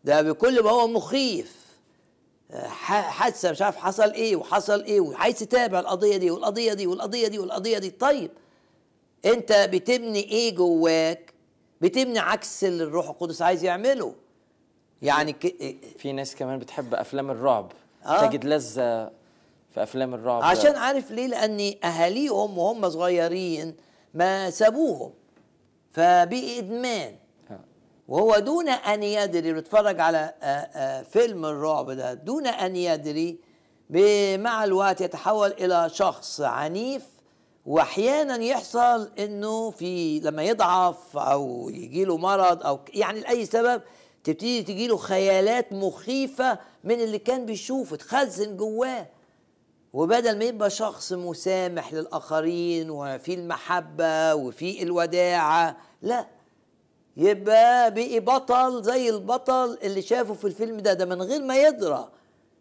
ده 0.04 0.22
بكل 0.22 0.64
ما 0.64 0.70
هو 0.70 0.88
مخيف. 0.88 1.56
حادثه 2.90 3.52
مش 3.52 3.62
عارف 3.62 3.76
حصل 3.78 4.12
إيه 4.12 4.36
وحصل 4.36 4.84
إيه 4.84 5.02
وعايز 5.02 5.36
تتابع 5.40 5.80
القضية 5.80 6.18
دي 6.18 6.32
والقضية 6.32 6.74
دي 6.74 6.88
والقضية 6.88 7.28
دي 7.28 7.40
والقضية 7.40 7.78
دي. 7.78 7.90
طيب 7.90 8.32
انت 9.26 9.52
بتبني 9.54 10.20
إيه 10.20 10.56
جواك؟ 10.56 11.34
بتبني 11.82 12.20
عكس 12.20 12.64
اللي 12.64 12.84
الروح 12.84 13.10
القدس 13.10 13.42
عايز 13.42 13.64
يعمله. 13.64 14.16
يعني 15.02 15.34
ك... 15.34 15.56
في 15.98 16.12
ناس 16.12 16.36
كمان 16.36 16.60
بتحب 16.60 16.94
أفلام 16.94 17.32
الرعب. 17.32 17.72
آه. 18.06 18.28
تجد 18.28 18.46
لذة 18.46 19.12
في 19.74 19.84
أفلام 19.84 20.14
الرعب. 20.14 20.44
عشان 20.44 20.76
عارف 20.76 21.12
ليه؟ 21.12 21.28
لأن 21.28 21.74
أهاليهم 21.84 22.58
وهم 22.58 22.90
صغيرين 22.90 23.76
ما 24.14 24.50
سابوهم 24.50 25.14
فبقي 25.92 26.60
إدمان. 26.60 27.16
وهو 28.08 28.40
دون 28.40 28.70
أن 28.70 29.04
يدري 29.04 29.54
بيتفرج 29.54 30.00
على 30.00 30.34
آه، 30.44 30.46
آه، 30.46 31.04
فيلم 31.04 31.46
الرعب 31.46 31.92
ده 31.92 32.14
دون 32.14 32.48
أن 32.48 32.76
يدري 32.76 33.40
مع 34.38 34.64
الوقت 34.64 35.02
يتحول 35.02 35.52
إلى 35.52 35.90
شخص 35.94 36.42
عنيف 36.42 37.04
وأحيانا 37.66 38.36
يحصل 38.44 39.12
إنه 39.20 39.72
في 39.72 40.20
لما 40.20 40.44
يضعف 40.44 41.18
أو 41.18 41.70
يجي 41.70 42.06
له 42.06 42.18
مرض 42.18 42.64
أو 42.64 42.80
يعني 42.94 43.20
لأي 43.20 43.46
سبب 43.46 43.82
تبتدي 44.24 44.64
تجي 44.64 44.88
له 44.88 44.98
خيالات 44.98 45.74
مخيفة 45.74 46.60
من 46.84 47.02
اللي 47.02 47.20
كان 47.20 47.46
بيشوفه 47.46 47.96
تخزن 47.96 48.58
جواه. 48.58 49.08
وبدل 49.94 50.38
ما 50.38 50.44
يبقى 50.46 50.70
شخص 50.70 51.14
مسامح 51.14 51.94
للآخرين 51.94 52.90
وفي 52.90 53.34
المحبة 53.34 54.36
وفي 54.36 54.84
الوداعة 54.84 55.78
لا 56.02 56.28
يبقى 57.18 57.94
بقي 57.94 58.20
بطل 58.20 58.84
زي 58.84 59.10
البطل 59.10 59.78
اللي 59.84 60.02
شافه 60.02 60.34
في 60.34 60.46
الفيلم 60.48 60.78
ده 60.80 60.94
ده 60.94 61.06
من 61.06 61.22
غير 61.22 61.42
ما 61.44 61.58
يدرى 61.58 62.10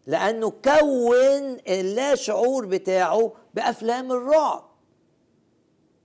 لأنه 0.07 0.49
كون 0.49 1.57
اللا 1.67 2.15
شعور 2.15 2.65
بتاعه 2.65 3.33
بأفلام 3.53 4.11
الرعب. 4.11 4.63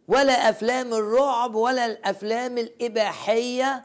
ولا 0.09 0.33
أفلام 0.51 0.95
الرعب 0.95 1.55
ولا 1.55 1.87
الأفلام 1.87 2.59
الإباحية. 2.59 3.85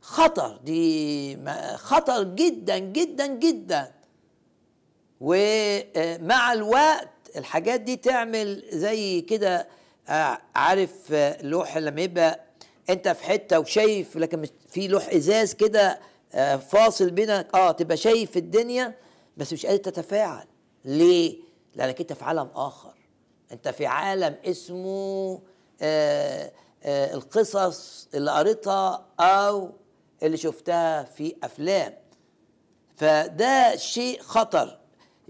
خطر 0.00 0.56
دي 0.64 1.38
خطر 1.76 2.22
جدا 2.22 2.78
جدا 2.78 3.26
جدا. 3.26 3.92
ومع 5.22 6.52
الوقت 6.52 7.08
الحاجات 7.36 7.80
دي 7.80 7.96
تعمل 7.96 8.64
زي 8.72 9.20
كده 9.20 9.68
آه، 10.08 10.38
عارف 10.54 10.90
آه، 11.12 11.42
لوح 11.42 11.76
لما 11.76 12.00
يبقى 12.00 12.40
انت 12.90 13.08
في 13.08 13.24
حتة 13.24 13.58
وشايف 13.60 14.16
لكن 14.16 14.46
في 14.70 14.88
لوح 14.88 15.08
إزاز 15.08 15.54
كده 15.54 15.98
آه، 16.32 16.56
فاصل 16.56 17.10
بينك 17.10 17.48
آه 17.54 17.72
تبقى 17.72 17.96
شايف 17.96 18.36
الدنيا 18.36 18.94
بس 19.36 19.52
مش 19.52 19.66
قادر 19.66 19.78
تتفاعل. 19.82 20.46
ليه؟ 20.84 21.36
لأنك 21.74 22.00
انت 22.00 22.12
في 22.12 22.24
عالم 22.24 22.48
آخر. 22.54 22.94
انت 23.52 23.68
في 23.68 23.86
عالم 23.86 24.36
اسمه 24.44 25.40
آه 25.82 26.52
آه 26.82 27.14
القصص 27.14 28.08
اللي 28.14 28.30
قريتها 28.30 29.06
أو 29.20 29.70
اللي 30.22 30.36
شفتها 30.36 31.02
في 31.02 31.36
أفلام. 31.44 31.94
فده 32.96 33.76
شيء 33.76 34.20
خطر. 34.22 34.81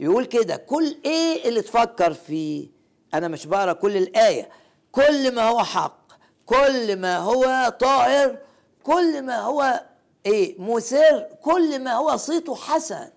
يقول 0.02 0.24
كده 0.24 0.56
كل 0.56 0.96
إيه 1.04 1.48
اللي 1.48 1.62
تفكر 1.62 2.12
فيه؟ 2.14 2.68
أنا 3.14 3.28
مش 3.28 3.46
بقرأ 3.46 3.72
كل 3.72 3.96
الآية. 3.96 4.48
كل 4.92 5.34
ما 5.34 5.48
هو 5.48 5.58
حق 5.64 6.12
كل 6.46 6.96
ما 6.96 7.18
هو 7.18 7.68
طائر 7.80 8.38
كل 8.82 9.22
ما 9.22 9.38
هو 9.40 9.84
إيه 10.26 10.60
مثير 10.60 11.28
كل 11.42 11.78
ما 11.78 11.92
هو 11.92 12.16
صيته 12.16 12.54
حسن. 12.54 13.08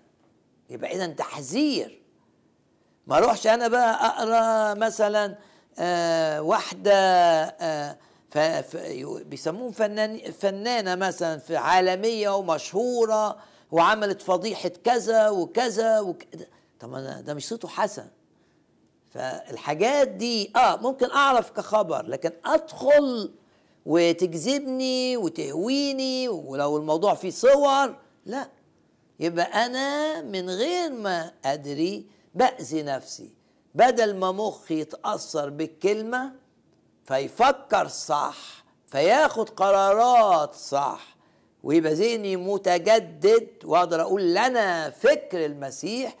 يبقى 0.70 0.94
اذا 0.94 1.06
تحذير. 1.06 2.02
ما 3.06 3.16
أروحش 3.18 3.46
أنا 3.46 3.68
بقى 3.68 4.06
أقرأ 4.06 4.74
مثلا 4.74 5.38
آه 5.78 6.42
واحدة 6.42 6.92
آه 6.94 7.96
ف 8.30 8.38
ف 8.38 8.76
بيسموهم 9.26 9.72
فنان 9.72 10.18
فنانة 10.40 10.94
مثلا 10.94 11.38
في 11.38 11.56
عالمية 11.56 12.36
ومشهورة 12.36 13.36
وعملت 13.70 14.22
فضيحة 14.22 14.68
كذا 14.68 15.28
وكذا 15.28 16.00
وكذا 16.00 16.46
طب 16.80 16.88
ما 16.90 16.98
أنا- 17.18 17.20
ده 17.26 17.34
مش 17.34 17.48
صوته 17.48 17.68
حسن. 17.68 18.08
فالحاجات 19.10 20.08
دي 20.08 20.52
آه 20.56 20.76
ممكن 20.76 21.10
أعرف 21.10 21.50
كخبر 21.50 22.06
لكن 22.06 22.30
أدخل 22.44 23.32
وتجذبني 23.86 25.16
وتهويني 25.16 26.28
ولو 26.28 26.76
الموضوع 26.76 27.14
فيه 27.14 27.30
صور 27.30 27.96
لا. 28.26 28.48
يبقى 29.20 29.66
أنا 29.66 30.20
من 30.22 30.50
غير 30.50 30.90
ما 30.92 31.32
أدري 31.44 32.06
بأذي 32.34 32.82
نفسي. 32.82 33.30
بدل 33.74 34.16
ما 34.16 34.32
مخي 34.32 34.80
يتأثر 34.80 35.50
بالكلمة 35.50 36.32
فيفكر 37.04 37.88
صح 37.88 38.64
فياخد 38.86 39.50
قرارات 39.50 40.54
صح 40.54 41.16
ويبقى 41.62 41.94
ذهني 41.94 42.36
متجدد 42.36 43.48
وأقدر 43.64 44.00
أقول 44.02 44.34
لنا 44.34 44.90
فكر 44.90 45.44
المسيح 45.46 46.16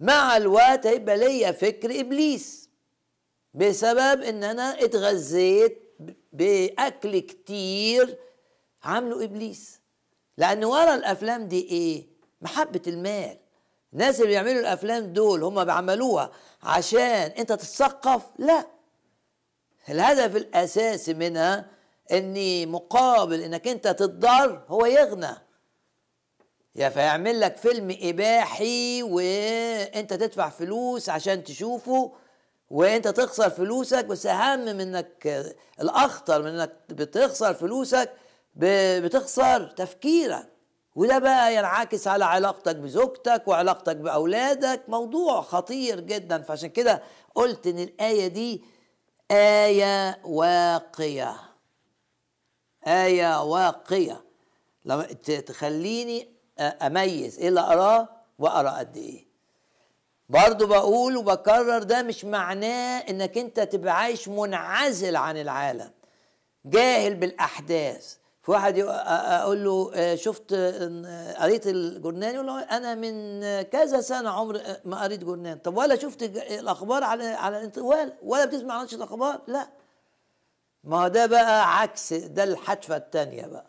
مع 0.00 0.36
الوقت 0.36 0.86
هيبقى 0.86 1.16
ليا 1.16 1.52
فكر 1.52 2.00
إبليس. 2.00 2.68
بسبب 3.54 4.22
إن 4.22 4.44
أنا 4.44 4.84
اتغذيت 4.84 5.96
بأكل 6.32 7.18
كتير 7.18 8.18
عامله 8.82 9.24
إبليس. 9.24 9.80
لأن 10.38 10.64
ورا 10.64 10.94
الأفلام 10.94 11.48
دي 11.48 11.60
إيه؟ 11.68 12.06
محبة 12.42 12.82
المال. 12.86 13.38
الناس 13.92 14.16
اللي 14.20 14.28
بيعملوا 14.28 14.60
الأفلام 14.60 15.12
دول 15.12 15.42
هم 15.44 15.64
بيعملوها 15.64 16.32
عشان 16.62 17.00
أنت 17.38 17.52
تتثقف؟ 17.52 18.22
لا. 18.38 18.66
الهدف 19.88 20.36
الأساسي 20.36 21.14
منها 21.14 21.70
إني 22.12 22.66
مقابل 22.66 23.40
إنك 23.40 23.68
أنت 23.68 23.88
تتضر 23.88 24.64
هو 24.68 24.86
يغنى. 24.86 25.36
يا 26.74 26.88
فيعمل 26.88 27.40
لك 27.40 27.56
فيلم 27.56 27.96
إباحي 28.02 29.02
وانت 29.02 30.14
تدفع 30.14 30.48
فلوس 30.48 31.08
عشان 31.08 31.44
تشوفه 31.44 32.12
وانت 32.70 33.08
تخسر 33.08 33.50
فلوسك 33.50 34.04
بس 34.04 34.26
أهم 34.26 34.60
من 34.60 34.80
إنك 34.80 35.54
الأخطر 35.80 36.42
من 36.42 36.48
إنك 36.48 36.76
بتخسر 36.88 37.54
فلوسك 37.54 38.12
بتخسر 38.56 39.66
تفكيرك. 39.66 40.48
وده 40.94 41.18
بقى 41.18 41.54
ينعكس 41.56 42.06
على 42.08 42.24
علاقتك 42.24 42.76
بزوجتك 42.76 43.42
وعلاقتك 43.48 43.96
بأولادك. 43.96 44.82
موضوع 44.88 45.40
خطير 45.40 46.00
جدا. 46.00 46.42
فعشان 46.42 46.68
كده 46.68 47.02
قلت 47.34 47.66
إن 47.66 47.78
الآية 47.78 48.26
دي 48.26 48.64
آية 49.30 50.18
واقية. 50.24 51.36
آية 52.86 53.42
واقية. 53.42 54.24
لما 54.84 55.02
تخليني 55.46 56.31
أميز 56.62 57.38
إيه 57.38 57.48
اللي 57.48 57.60
أراه؟ 57.60 58.08
واقرا 58.38 58.70
قد 58.70 58.96
إيه. 58.96 59.26
برضو 60.28 60.66
بقول 60.66 61.16
وبكرر 61.16 61.82
ده 61.82 62.02
مش 62.02 62.24
معناه 62.24 62.98
إنك 62.98 63.38
أنت 63.38 63.60
تبقى 63.60 63.96
عايش 63.98 64.28
منعزل 64.28 65.16
عن 65.16 65.36
العالم. 65.36 65.90
جاهل 66.64 67.14
بالأحداث. 67.14 68.16
في 68.42 68.50
واحد 68.50 68.78
أقول 68.78 69.64
له 69.64 70.14
شفت 70.14 70.54
قريت 71.38 71.66
الجورنان 71.66 72.34
يقول 72.34 72.46
له 72.46 72.60
أنا 72.62 72.94
من 72.94 73.40
كذا 73.62 74.00
سنة 74.00 74.30
عمر 74.30 74.60
ما 74.84 75.02
قريت 75.02 75.24
جورنان 75.24 75.58
طب 75.58 75.76
ولا 75.76 75.96
شفت 75.96 76.22
الأخبار 76.22 77.04
على 77.04 77.24
على 77.24 77.70
ولا 77.78 78.12
ولا 78.22 78.44
بتسمع 78.44 78.82
نشره 78.82 78.96
الأخبار؟ 78.96 79.40
لا. 79.46 79.68
ما 80.84 81.02
هو 81.04 81.08
ده 81.08 81.26
بقى 81.26 81.80
عكس 81.80 82.12
ده 82.12 82.44
الحتفة 82.44 82.96
الثانية 82.96 83.46
بقى. 83.46 83.66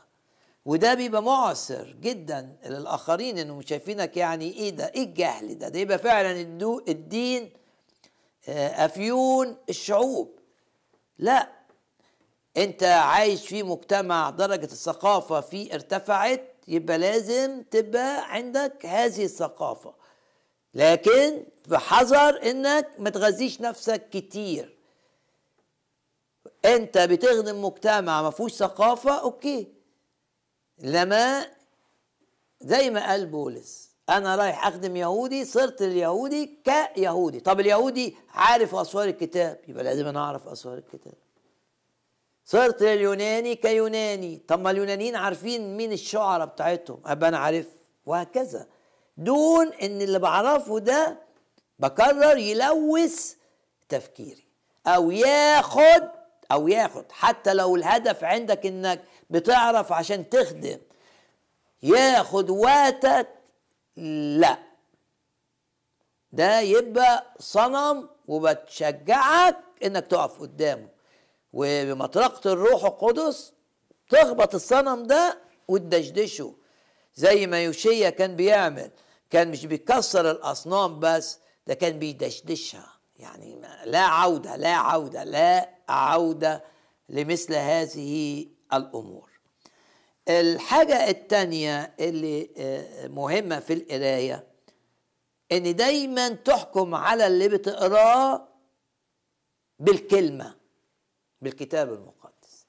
وده 0.65 0.93
بيبقى 0.93 1.23
معسر 1.23 1.95
جدا 2.01 2.57
للآخرين 2.65 3.37
إنهم 3.37 3.61
شايفينك 3.61 4.17
يعني 4.17 4.53
إيه 4.53 4.69
ده؟ 4.69 4.91
إيه 4.95 5.03
الجهل 5.03 5.57
ده؟ 5.57 5.69
ده 5.69 5.79
يبقى 5.79 5.97
فعلا 5.99 6.31
الدين 6.87 7.53
أفيون 8.47 9.57
الشعوب. 9.69 10.39
لا 11.17 11.49
أنت 12.57 12.83
عايش 12.83 13.47
في 13.47 13.63
مجتمع 13.63 14.29
درجة 14.29 14.65
الثقافة 14.65 15.41
فيه 15.41 15.73
ارتفعت 15.73 16.53
يبقى 16.67 16.97
لازم 16.97 17.63
تبقى 17.71 18.33
عندك 18.35 18.85
هذه 18.85 19.23
الثقافة. 19.25 19.93
لكن 20.73 21.43
بحذر 21.67 22.49
إنك 22.49 22.89
ما 22.99 23.09
تغذيش 23.09 23.61
نفسك 23.61 24.09
كتير. 24.09 24.77
أنت 26.65 26.97
بتخدم 26.97 27.63
مجتمع 27.65 28.21
ما 28.21 28.29
فيهوش 28.31 28.53
ثقافة 28.53 29.19
أوكي. 29.19 29.72
لما 30.79 31.45
زي 32.61 32.89
ما 32.89 33.07
قال 33.07 33.25
بولس 33.25 33.93
أنا 34.09 34.35
رايح 34.35 34.67
أخدم 34.67 34.95
يهودي 34.95 35.45
صرت 35.45 35.81
اليهودي 35.81 36.59
كيهودي. 36.65 37.39
طب 37.39 37.59
اليهودي 37.59 38.15
عارف 38.29 38.75
أسوار 38.75 39.07
الكتاب؟ 39.07 39.59
يبقى 39.67 39.83
لازم 39.83 40.07
أنا 40.07 40.19
أعرف 40.19 40.47
أسوار 40.47 40.77
الكتاب. 40.77 41.13
صرت 42.45 42.81
اليوناني 42.81 43.55
كيوناني. 43.55 44.41
طب 44.47 44.59
ما 44.59 44.71
اليونانيين 44.71 45.15
عارفين 45.15 45.77
مين 45.77 45.91
الشعراء 45.91 46.47
بتاعتهم؟ 46.47 47.01
أبقى 47.05 47.29
أنا 47.29 47.37
عارف. 47.37 47.67
وهكذا. 48.05 48.67
دون 49.17 49.73
إن 49.73 50.01
اللي 50.01 50.19
بعرفه 50.19 50.79
ده 50.79 51.17
بكرر 51.79 52.37
يلوث 52.37 53.33
تفكيري. 53.89 54.43
أو 54.87 55.11
ياخد 55.11 56.09
أو 56.51 56.67
ياخد. 56.67 57.05
حتى 57.11 57.53
لو 57.53 57.75
الهدف 57.75 58.23
عندك 58.23 58.65
إنك 58.65 59.03
بتعرف 59.33 59.91
عشان 59.91 60.29
تخدم. 60.29 60.79
ياخد 61.83 62.49
وقتك؟ 62.49 63.27
لا. 64.37 64.57
ده 66.31 66.59
يبقى 66.59 67.33
صنم 67.39 68.09
وبتشجعك 68.27 69.57
إنك 69.83 70.07
تقف 70.07 70.39
قدامه. 70.39 70.87
وبمطرقة 71.53 72.53
الروح 72.53 72.83
القدس 72.85 73.53
تخبط 74.09 74.55
الصنم 74.55 75.03
ده 75.03 75.37
وتدشدشه. 75.67 76.53
زي 77.15 77.47
ما 77.47 77.63
يوشيا 77.63 78.09
كان 78.09 78.35
بيعمل. 78.35 78.91
كان 79.29 79.51
مش 79.51 79.65
بيكسر 79.65 80.31
الأصنام 80.31 80.99
بس 80.99 81.39
ده 81.67 81.73
كان 81.73 81.99
بيدشدشها. 81.99 82.93
يعني 83.19 83.61
لا 83.85 83.99
عودة 84.01 84.55
لا 84.55 84.73
عودة 84.75 85.23
لا 85.23 85.69
عودة 85.89 86.63
لمثل 87.09 87.53
هذه 87.53 88.47
الأمور. 88.77 89.29
الحاجة 90.29 91.09
التانية 91.09 91.93
اللي 91.99 92.49
مهمة 93.09 93.59
في 93.59 93.73
القراية 93.73 94.47
إن 95.51 95.75
دايما 95.75 96.29
تحكم 96.29 96.95
على 96.95 97.27
اللي 97.27 97.47
بتقراه 97.47 98.47
بالكلمة 99.79 100.55
بالكتاب 101.41 101.93
المقدس. 101.93 102.65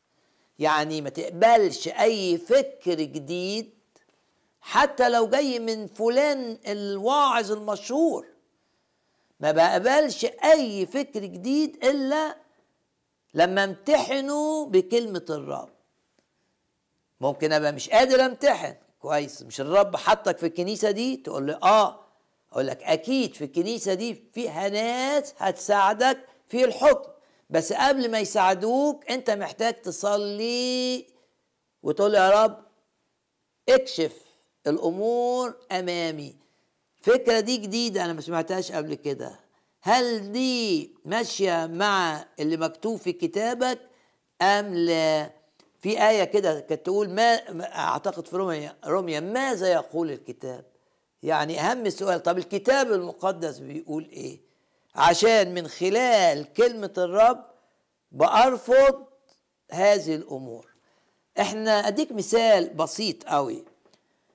يعني 0.58 1.00
ما 1.00 1.10
تقبلش 1.10 1.88
أي 1.88 2.38
فكر 2.38 2.94
جديد 2.94 3.74
حتى 4.60 5.08
لو 5.08 5.28
جاي 5.28 5.58
من 5.58 5.86
فلان 5.86 6.58
الواعظ 6.66 7.52
المشهور. 7.52 8.26
ما 9.40 9.52
بقبلش 9.52 10.24
أي 10.24 10.86
فكر 10.86 11.24
جديد 11.24 11.84
إلا 11.84 12.36
لما 13.34 13.64
امتحنه 13.64 14.66
بكلمة 14.66 15.24
الرب. 15.30 15.73
ممكن 17.24 17.52
أبقى 17.52 17.72
مش 17.72 17.90
قادر 17.90 18.24
أمتحن. 18.26 18.74
كويس. 19.00 19.42
مش 19.42 19.60
الرب 19.60 19.96
حطك 19.96 20.38
في 20.38 20.46
الكنيسة 20.46 20.90
دي؟ 20.90 21.16
تقول 21.16 21.46
لي 21.46 21.58
آه. 21.62 22.00
أقول 22.52 22.66
لك 22.66 22.82
أكيد 22.82 23.34
في 23.34 23.44
الكنيسة 23.44 23.94
دي 23.94 24.24
فيها 24.32 24.68
ناس 24.68 25.34
هتساعدك 25.38 26.18
في 26.48 26.64
الحكم. 26.64 27.10
بس 27.50 27.72
قبل 27.72 28.10
ما 28.10 28.18
يساعدوك 28.20 29.10
أنت 29.10 29.30
محتاج 29.30 29.74
تصلي 29.82 31.06
وتقول 31.82 32.14
يا 32.14 32.30
رب 32.44 32.64
اكشف 33.68 34.12
الأمور 34.66 35.54
أمامي. 35.72 36.36
الفكرة 36.98 37.40
دي 37.40 37.56
جديدة 37.56 38.04
أنا 38.04 38.12
ما 38.12 38.20
سمعتهاش 38.20 38.72
قبل 38.72 38.94
كده. 38.94 39.40
هل 39.82 40.32
دي 40.32 40.94
ماشية 41.04 41.66
مع 41.66 42.24
اللي 42.40 42.56
مكتوب 42.56 42.96
في 42.98 43.12
كتابك 43.12 43.78
أم 44.42 44.74
لا؟ 44.74 45.43
في 45.84 46.08
آية 46.08 46.24
كده 46.24 46.60
كانت 46.60 46.86
تقول 46.86 47.10
ما 47.10 47.34
أعتقد 47.78 48.26
في 48.26 48.36
روميا 48.36 48.76
روميا 48.86 49.20
ماذا 49.20 49.72
يقول 49.72 50.10
الكتاب؟ 50.10 50.64
يعني 51.22 51.60
أهم 51.60 51.90
سؤال 51.90 52.22
طب 52.22 52.38
الكتاب 52.38 52.92
المقدس 52.92 53.58
بيقول 53.58 54.08
إيه؟ 54.12 54.40
عشان 54.94 55.54
من 55.54 55.68
خلال 55.68 56.52
كلمة 56.52 56.92
الرب 56.98 57.44
بأرفض 58.12 59.04
هذه 59.70 60.14
الأمور. 60.14 60.66
إحنا 61.40 61.88
أديك 61.88 62.12
مثال 62.12 62.68
بسيط 62.68 63.24
قوي. 63.24 63.64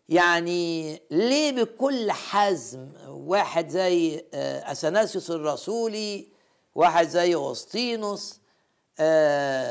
يعني 0.10 1.02
ليه 1.12 1.52
بكل 1.52 2.12
حزم 2.12 2.90
واحد 3.08 3.70
زي 3.70 4.26
أثناسيوس 4.72 5.32
الرسولي 5.32 6.28
واحد 6.76 7.08
زي 7.08 7.36
أغسطينوس 7.36 8.40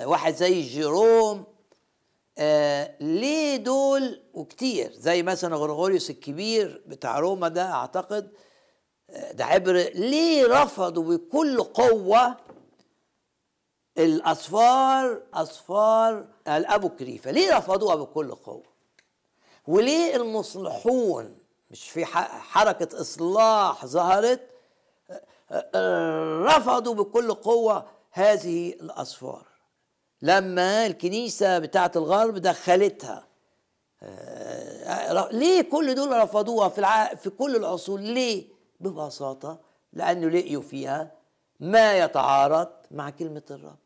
واحد 0.08 0.34
زي 0.36 0.60
جيروم 0.62 1.58
ليه 3.01 3.57
دول 3.57 4.20
وكتير؟ 4.35 4.92
زي 4.92 5.22
مثلا 5.22 5.57
غرغوريوس 5.57 6.11
الكبير 6.11 6.83
بتاع 6.87 7.18
روما 7.18 7.48
ده 7.48 7.70
أعتقد 7.72 8.31
ده 9.33 9.44
عبر 9.44 9.72
ليه 9.94 10.46
رفضوا 10.46 11.16
بكل 11.16 11.62
قوة 11.62 12.37
الأصفار 13.98 15.22
أصفار 15.35 16.27
الأبوكريفة 16.48 17.31
ليه 17.31 17.57
رفضوها 17.59 17.94
بكل 17.94 18.35
قوة؟ 18.35 18.62
وليه 19.66 20.16
المصلحون 20.16 21.38
مش 21.70 21.90
في 21.90 22.05
حركة 22.05 23.01
إصلاح 23.01 23.87
ظهرت 23.87 24.40
رفضوا 26.44 26.94
بكل 26.94 27.35
قوة 27.35 27.87
هذه 28.11 28.70
الأصفار؟ 28.72 29.47
لما 30.22 30.87
الكنيسة 30.87 31.59
بتاعة 31.59 31.92
الغرب 31.96 32.35
دخلتها. 32.35 33.24
آه، 34.02 35.28
ليه 35.33 35.62
كل 35.62 35.94
دول 35.94 36.16
رفضوها 36.22 36.68
في 36.68 36.78
الع... 36.78 37.14
في 37.14 37.31
كل 37.31 37.57
العصور؟ 37.57 38.00
ليه؟ 38.00 38.44
ببساطة 38.81 39.59
لأنه 39.92 40.28
لقيوا 40.28 40.62
فيها 40.62 41.11
ما 41.61 41.98
يتعارض 41.98 42.68
مع 42.90 43.11
كلمة 43.11 43.42
الرب. 43.50 43.76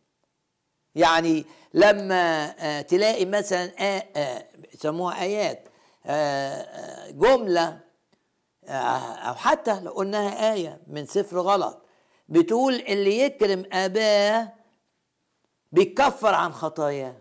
يعني 0.94 1.44
لما 1.74 2.54
آه، 2.58 2.80
تلاقي 2.80 3.24
مثلا 3.24 3.72
آه، 3.78 4.04
آه، 4.16 4.44
يسموها 4.74 5.22
آيات 5.22 5.68
آه، 6.06 6.54
آه، 6.54 7.10
جملة 7.10 7.78
آه، 8.68 8.72
أو 9.14 9.34
حتى 9.34 9.80
لو 9.80 9.92
قلناها 9.92 10.52
آية 10.52 10.80
من 10.86 11.06
سفر 11.06 11.38
غلط 11.40 11.82
بتقول 12.28 12.74
اللي 12.74 13.18
يكرم 13.18 13.64
أباه 13.72 14.52
بيكفر 15.72 16.34
عن 16.34 16.52
خطاياه. 16.52 17.14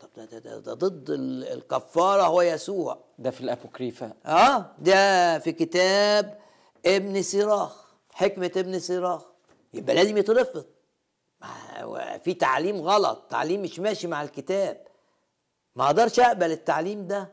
طب 0.00 0.08
ده, 0.16 0.24
ده, 0.24 0.38
ده, 0.38 0.58
ده 0.58 0.74
ضد 0.74 1.10
ال- 1.10 1.44
الكفارة 1.52 2.22
هو 2.22 2.42
يسوع. 2.42 2.98
ده 3.18 3.30
في 3.30 3.40
الأبوكريفة. 3.40 4.12
آه 4.26 4.66
ده 4.78 5.38
في 5.38 5.52
كتاب 5.52 6.38
ابن 6.86 7.22
سيراخ. 7.22 7.84
حكمة 8.12 8.50
ابن 8.56 8.78
سيراخ. 8.78 9.22
يبقى 9.74 9.94
لازم 9.94 10.16
يترفض. 10.16 10.64
في 12.24 12.34
تعليم 12.34 12.76
غلط. 12.80 13.22
تعليم 13.30 13.62
مش 13.62 13.78
ماشي 13.80 14.06
مع 14.06 14.22
الكتاب. 14.22 14.86
ما 15.76 15.84
أقدرش 15.86 16.20
اقبل 16.20 16.52
التعليم 16.52 17.06
ده. 17.06 17.28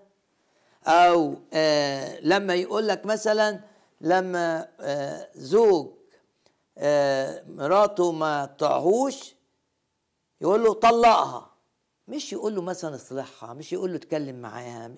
أو 0.87 1.35
آه 1.53 2.19
لما 2.21 2.55
يقول 2.55 2.87
لك 2.87 3.05
مثلا 3.05 3.59
لما 4.01 4.67
آه 4.79 5.27
زوج 5.35 5.87
آه 6.77 7.43
مراته 7.47 8.11
ما 8.11 8.45
تطيعهوش 8.45 9.35
يقول 10.41 10.63
له 10.63 10.73
طلقها. 10.73 11.49
مش 12.07 12.33
يقول 12.33 12.55
له 12.55 12.61
مثلا 12.61 12.95
اصلحها 12.95 13.53
مش 13.53 13.73
يقول 13.73 13.89
له 13.91 13.95
اتكلم 13.97 14.41
معاها. 14.41 14.91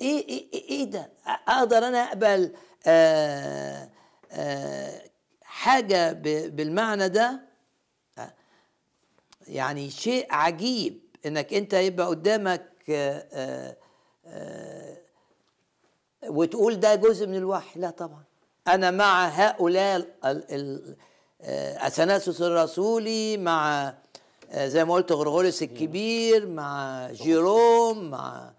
إيه 0.00 0.28
إيه 0.28 0.52
إيه, 0.52 0.68
إيه 0.70 0.84
ده؟ 0.84 1.12
أقدر 1.48 1.78
أنا 1.78 1.98
أقبل 1.98 2.52
آه 2.86 3.90
آه 4.30 5.02
حاجة 5.42 6.12
بالمعنى 6.48 7.08
ده؟ 7.08 7.40
يعني 9.46 9.90
شيء 9.90 10.26
عجيب 10.30 11.00
إنك 11.26 11.54
أنت 11.54 11.72
يبقى 11.74 12.06
قدامك 12.06 12.72
آه 12.90 13.76
آه 14.26 14.96
وتقول 16.28 16.80
ده 16.80 16.94
جزء 16.94 17.26
من 17.26 17.36
الوحي. 17.36 17.80
لا 17.80 17.90
طبعا. 17.90 18.24
أنا 18.68 18.90
مع 18.90 19.26
هؤلاء 19.28 20.06
اثناسوس 21.86 22.42
الرسولي 22.42 23.36
مع 23.36 23.94
زي 24.54 24.84
ما 24.84 24.94
قلت 24.94 25.12
غرغوريوس 25.12 25.62
الكبير 25.62 26.46
مع 26.46 27.08
جيروم 27.12 28.10
مع 28.10 28.52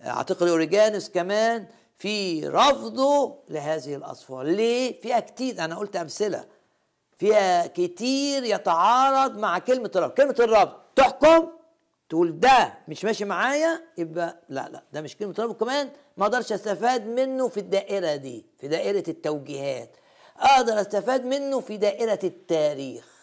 آه، 0.00 0.08
أعتقد 0.08 0.48
أوريجانوس 0.48 1.08
كمان 1.08 1.66
في 1.96 2.48
رفضه 2.48 3.38
لهذه 3.48 3.94
الاصفار 3.94 4.42
ليه؟ 4.42 5.00
فيها 5.00 5.20
كتير 5.20 5.64
أنا 5.64 5.76
قلت 5.78 5.96
أمثلة. 5.96 6.44
فيها 7.16 7.66
كتير 7.66 8.44
يتعارض 8.44 9.38
مع 9.38 9.58
كلمة 9.58 9.90
الرب 9.96 10.10
كلمة 10.10 10.34
الرب 10.38 10.72
تحكم؟ 10.96 11.48
تقول 12.08 12.40
ده 12.40 12.74
مش 12.88 13.04
ماشي 13.04 13.24
معايا 13.24 13.80
يبقى 13.98 14.42
لا 14.48 14.68
لا 14.72 14.82
ده 14.92 15.00
مش 15.00 15.16
كلمة 15.16 15.34
رب 15.38 15.50
وكمان 15.50 15.90
ما 16.16 16.24
أقدرش 16.26 16.52
أستفاد 16.52 17.06
منه 17.06 17.48
في 17.48 17.60
الدائرة 17.60 18.16
دي 18.16 18.46
في 18.60 18.68
دائرة 18.68 19.04
التوجيهات. 19.08 19.96
أقدر 20.38 20.80
أستفاد 20.80 21.24
منه 21.24 21.60
في 21.60 21.76
دائرة 21.76 22.18
التاريخ. 22.24 23.15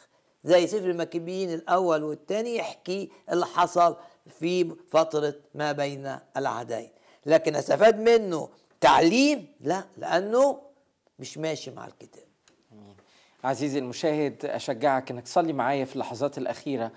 زي 0.44 0.68
سفر 0.68 0.90
المكبيين 0.90 1.54
الأول 1.54 2.04
والثاني 2.04 2.56
يحكي 2.56 3.10
اللي 3.32 3.46
حصل 3.46 3.96
في 4.40 4.76
فترة 4.92 5.34
ما 5.56 5.72
بين 5.72 6.16
العهدين. 6.38 6.90
لكن 7.26 7.56
أستفاد 7.56 8.00
منه 8.00 8.50
تعليم؟ 8.82 9.48
لا 9.62 9.84
لأنه 9.98 10.58
مش 11.20 11.38
ماشي 11.38 11.72
مع 11.72 11.88
الكتاب. 11.88 12.24
عزيزي 13.44 13.80
المشاهد 13.80 14.46
أشجعك 14.46 15.12
إنك 15.12 15.24
تصلي 15.24 15.54
معايا 15.54 15.86
في 15.86 15.96
اللحظات 15.96 16.38
الأخيرة 16.38 16.92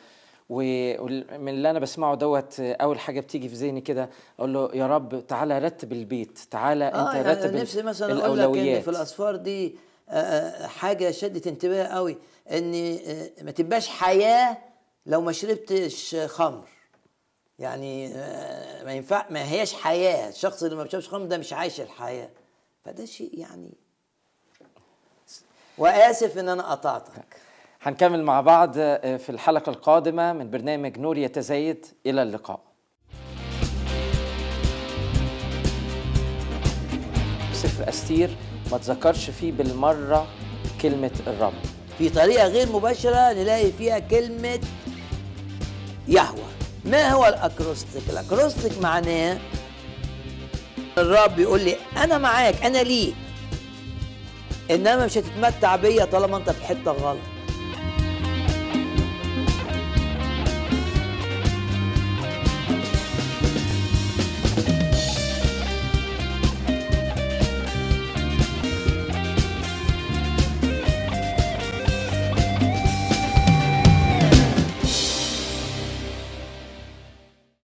ومن 0.48 1.48
اللي 1.48 1.70
أنا 1.70 1.78
بسمعه 1.78 2.14
دوت 2.14 2.60
أول 2.60 2.98
حاجة 2.98 3.20
بتيجي 3.20 3.48
في 3.48 3.54
ذهني 3.54 3.80
كده 3.80 4.10
أقول 4.38 4.54
له 4.54 4.70
يا 4.74 4.86
رب 4.86 5.26
تعالى 5.26 5.58
رتب 5.58 5.92
البيت 5.92 6.38
تعالى 6.50 6.84
آه 6.84 7.06
أنت 7.08 7.14
يعني 7.14 7.40
رتب 7.40 7.54
نفسي 7.54 7.82
مثلا 7.82 8.26
أقول 8.26 8.38
لك 8.38 8.58
إن 8.58 8.80
في 8.80 8.90
الأسفار 8.90 9.36
دي 9.36 9.66
آه، 9.66 9.70
آه، 9.70 9.85
حاجة 10.66 11.10
شدت 11.10 11.46
انتباهي 11.46 11.88
قوي 11.88 12.18
ان 12.50 12.98
آه، 13.06 13.30
ما 13.42 13.50
تبقاش 13.50 13.88
حياة 13.88 14.58
لو 15.06 15.20
ما 15.20 15.32
شربتش 15.32 16.16
خمر. 16.26 16.68
يعني 17.58 18.12
آه، 18.14 18.84
ما 18.84 18.92
ينفع 18.92 19.26
ما 19.30 19.48
هياش 19.50 19.72
حياة. 19.74 20.28
الشخص 20.28 20.62
اللي 20.62 20.76
ما 20.76 20.82
بيشربش 20.82 21.08
خمر 21.08 21.24
ده 21.24 21.38
مش 21.38 21.52
عايش 21.52 21.80
الحياة. 21.80 22.30
فده 22.84 23.04
شيء 23.04 23.38
يعني 23.38 23.70
وآسف 25.78 26.38
إن 26.38 26.48
أنا 26.48 26.70
قطعتك. 26.70 27.36
هنكمل 27.82 28.22
مع 28.22 28.40
بعض 28.40 28.72
في 28.74 29.26
الحلقة 29.28 29.70
القادمة 29.70 30.32
من 30.32 30.50
برنامج 30.50 30.98
نور 30.98 31.18
يتزايد. 31.18 31.86
إلى 32.06 32.22
اللقاء. 32.22 32.60
سفر 37.52 37.88
أستير. 37.88 38.36
ما 38.72 38.78
تذكرش 38.78 39.30
فيه 39.30 39.52
بالمرة 39.52 40.26
كلمة 40.82 41.10
الرب. 41.26 41.52
في 41.98 42.08
طريقة 42.08 42.46
غير 42.48 42.72
مباشرة 42.72 43.32
نلاقي 43.32 43.72
فيها 43.72 43.98
كلمة 43.98 44.60
يهوى. 46.08 46.46
ما 46.84 47.08
هو 47.08 47.26
الأكروستيك؟ 47.26 48.02
الأكروستيك 48.10 48.78
معناه 48.82 49.38
الرب 50.98 51.38
يقول 51.38 51.60
لي 51.60 51.76
أنا 51.96 52.18
معاك 52.18 52.62
أنا 52.64 52.78
ليك. 52.78 53.14
إنما 54.70 55.06
مش 55.06 55.18
هتتمتع 55.18 55.76
بيا 55.76 56.04
طالما 56.04 56.36
أنت 56.36 56.50
في 56.50 56.64
حتة 56.64 56.90
غلط. 56.92 57.18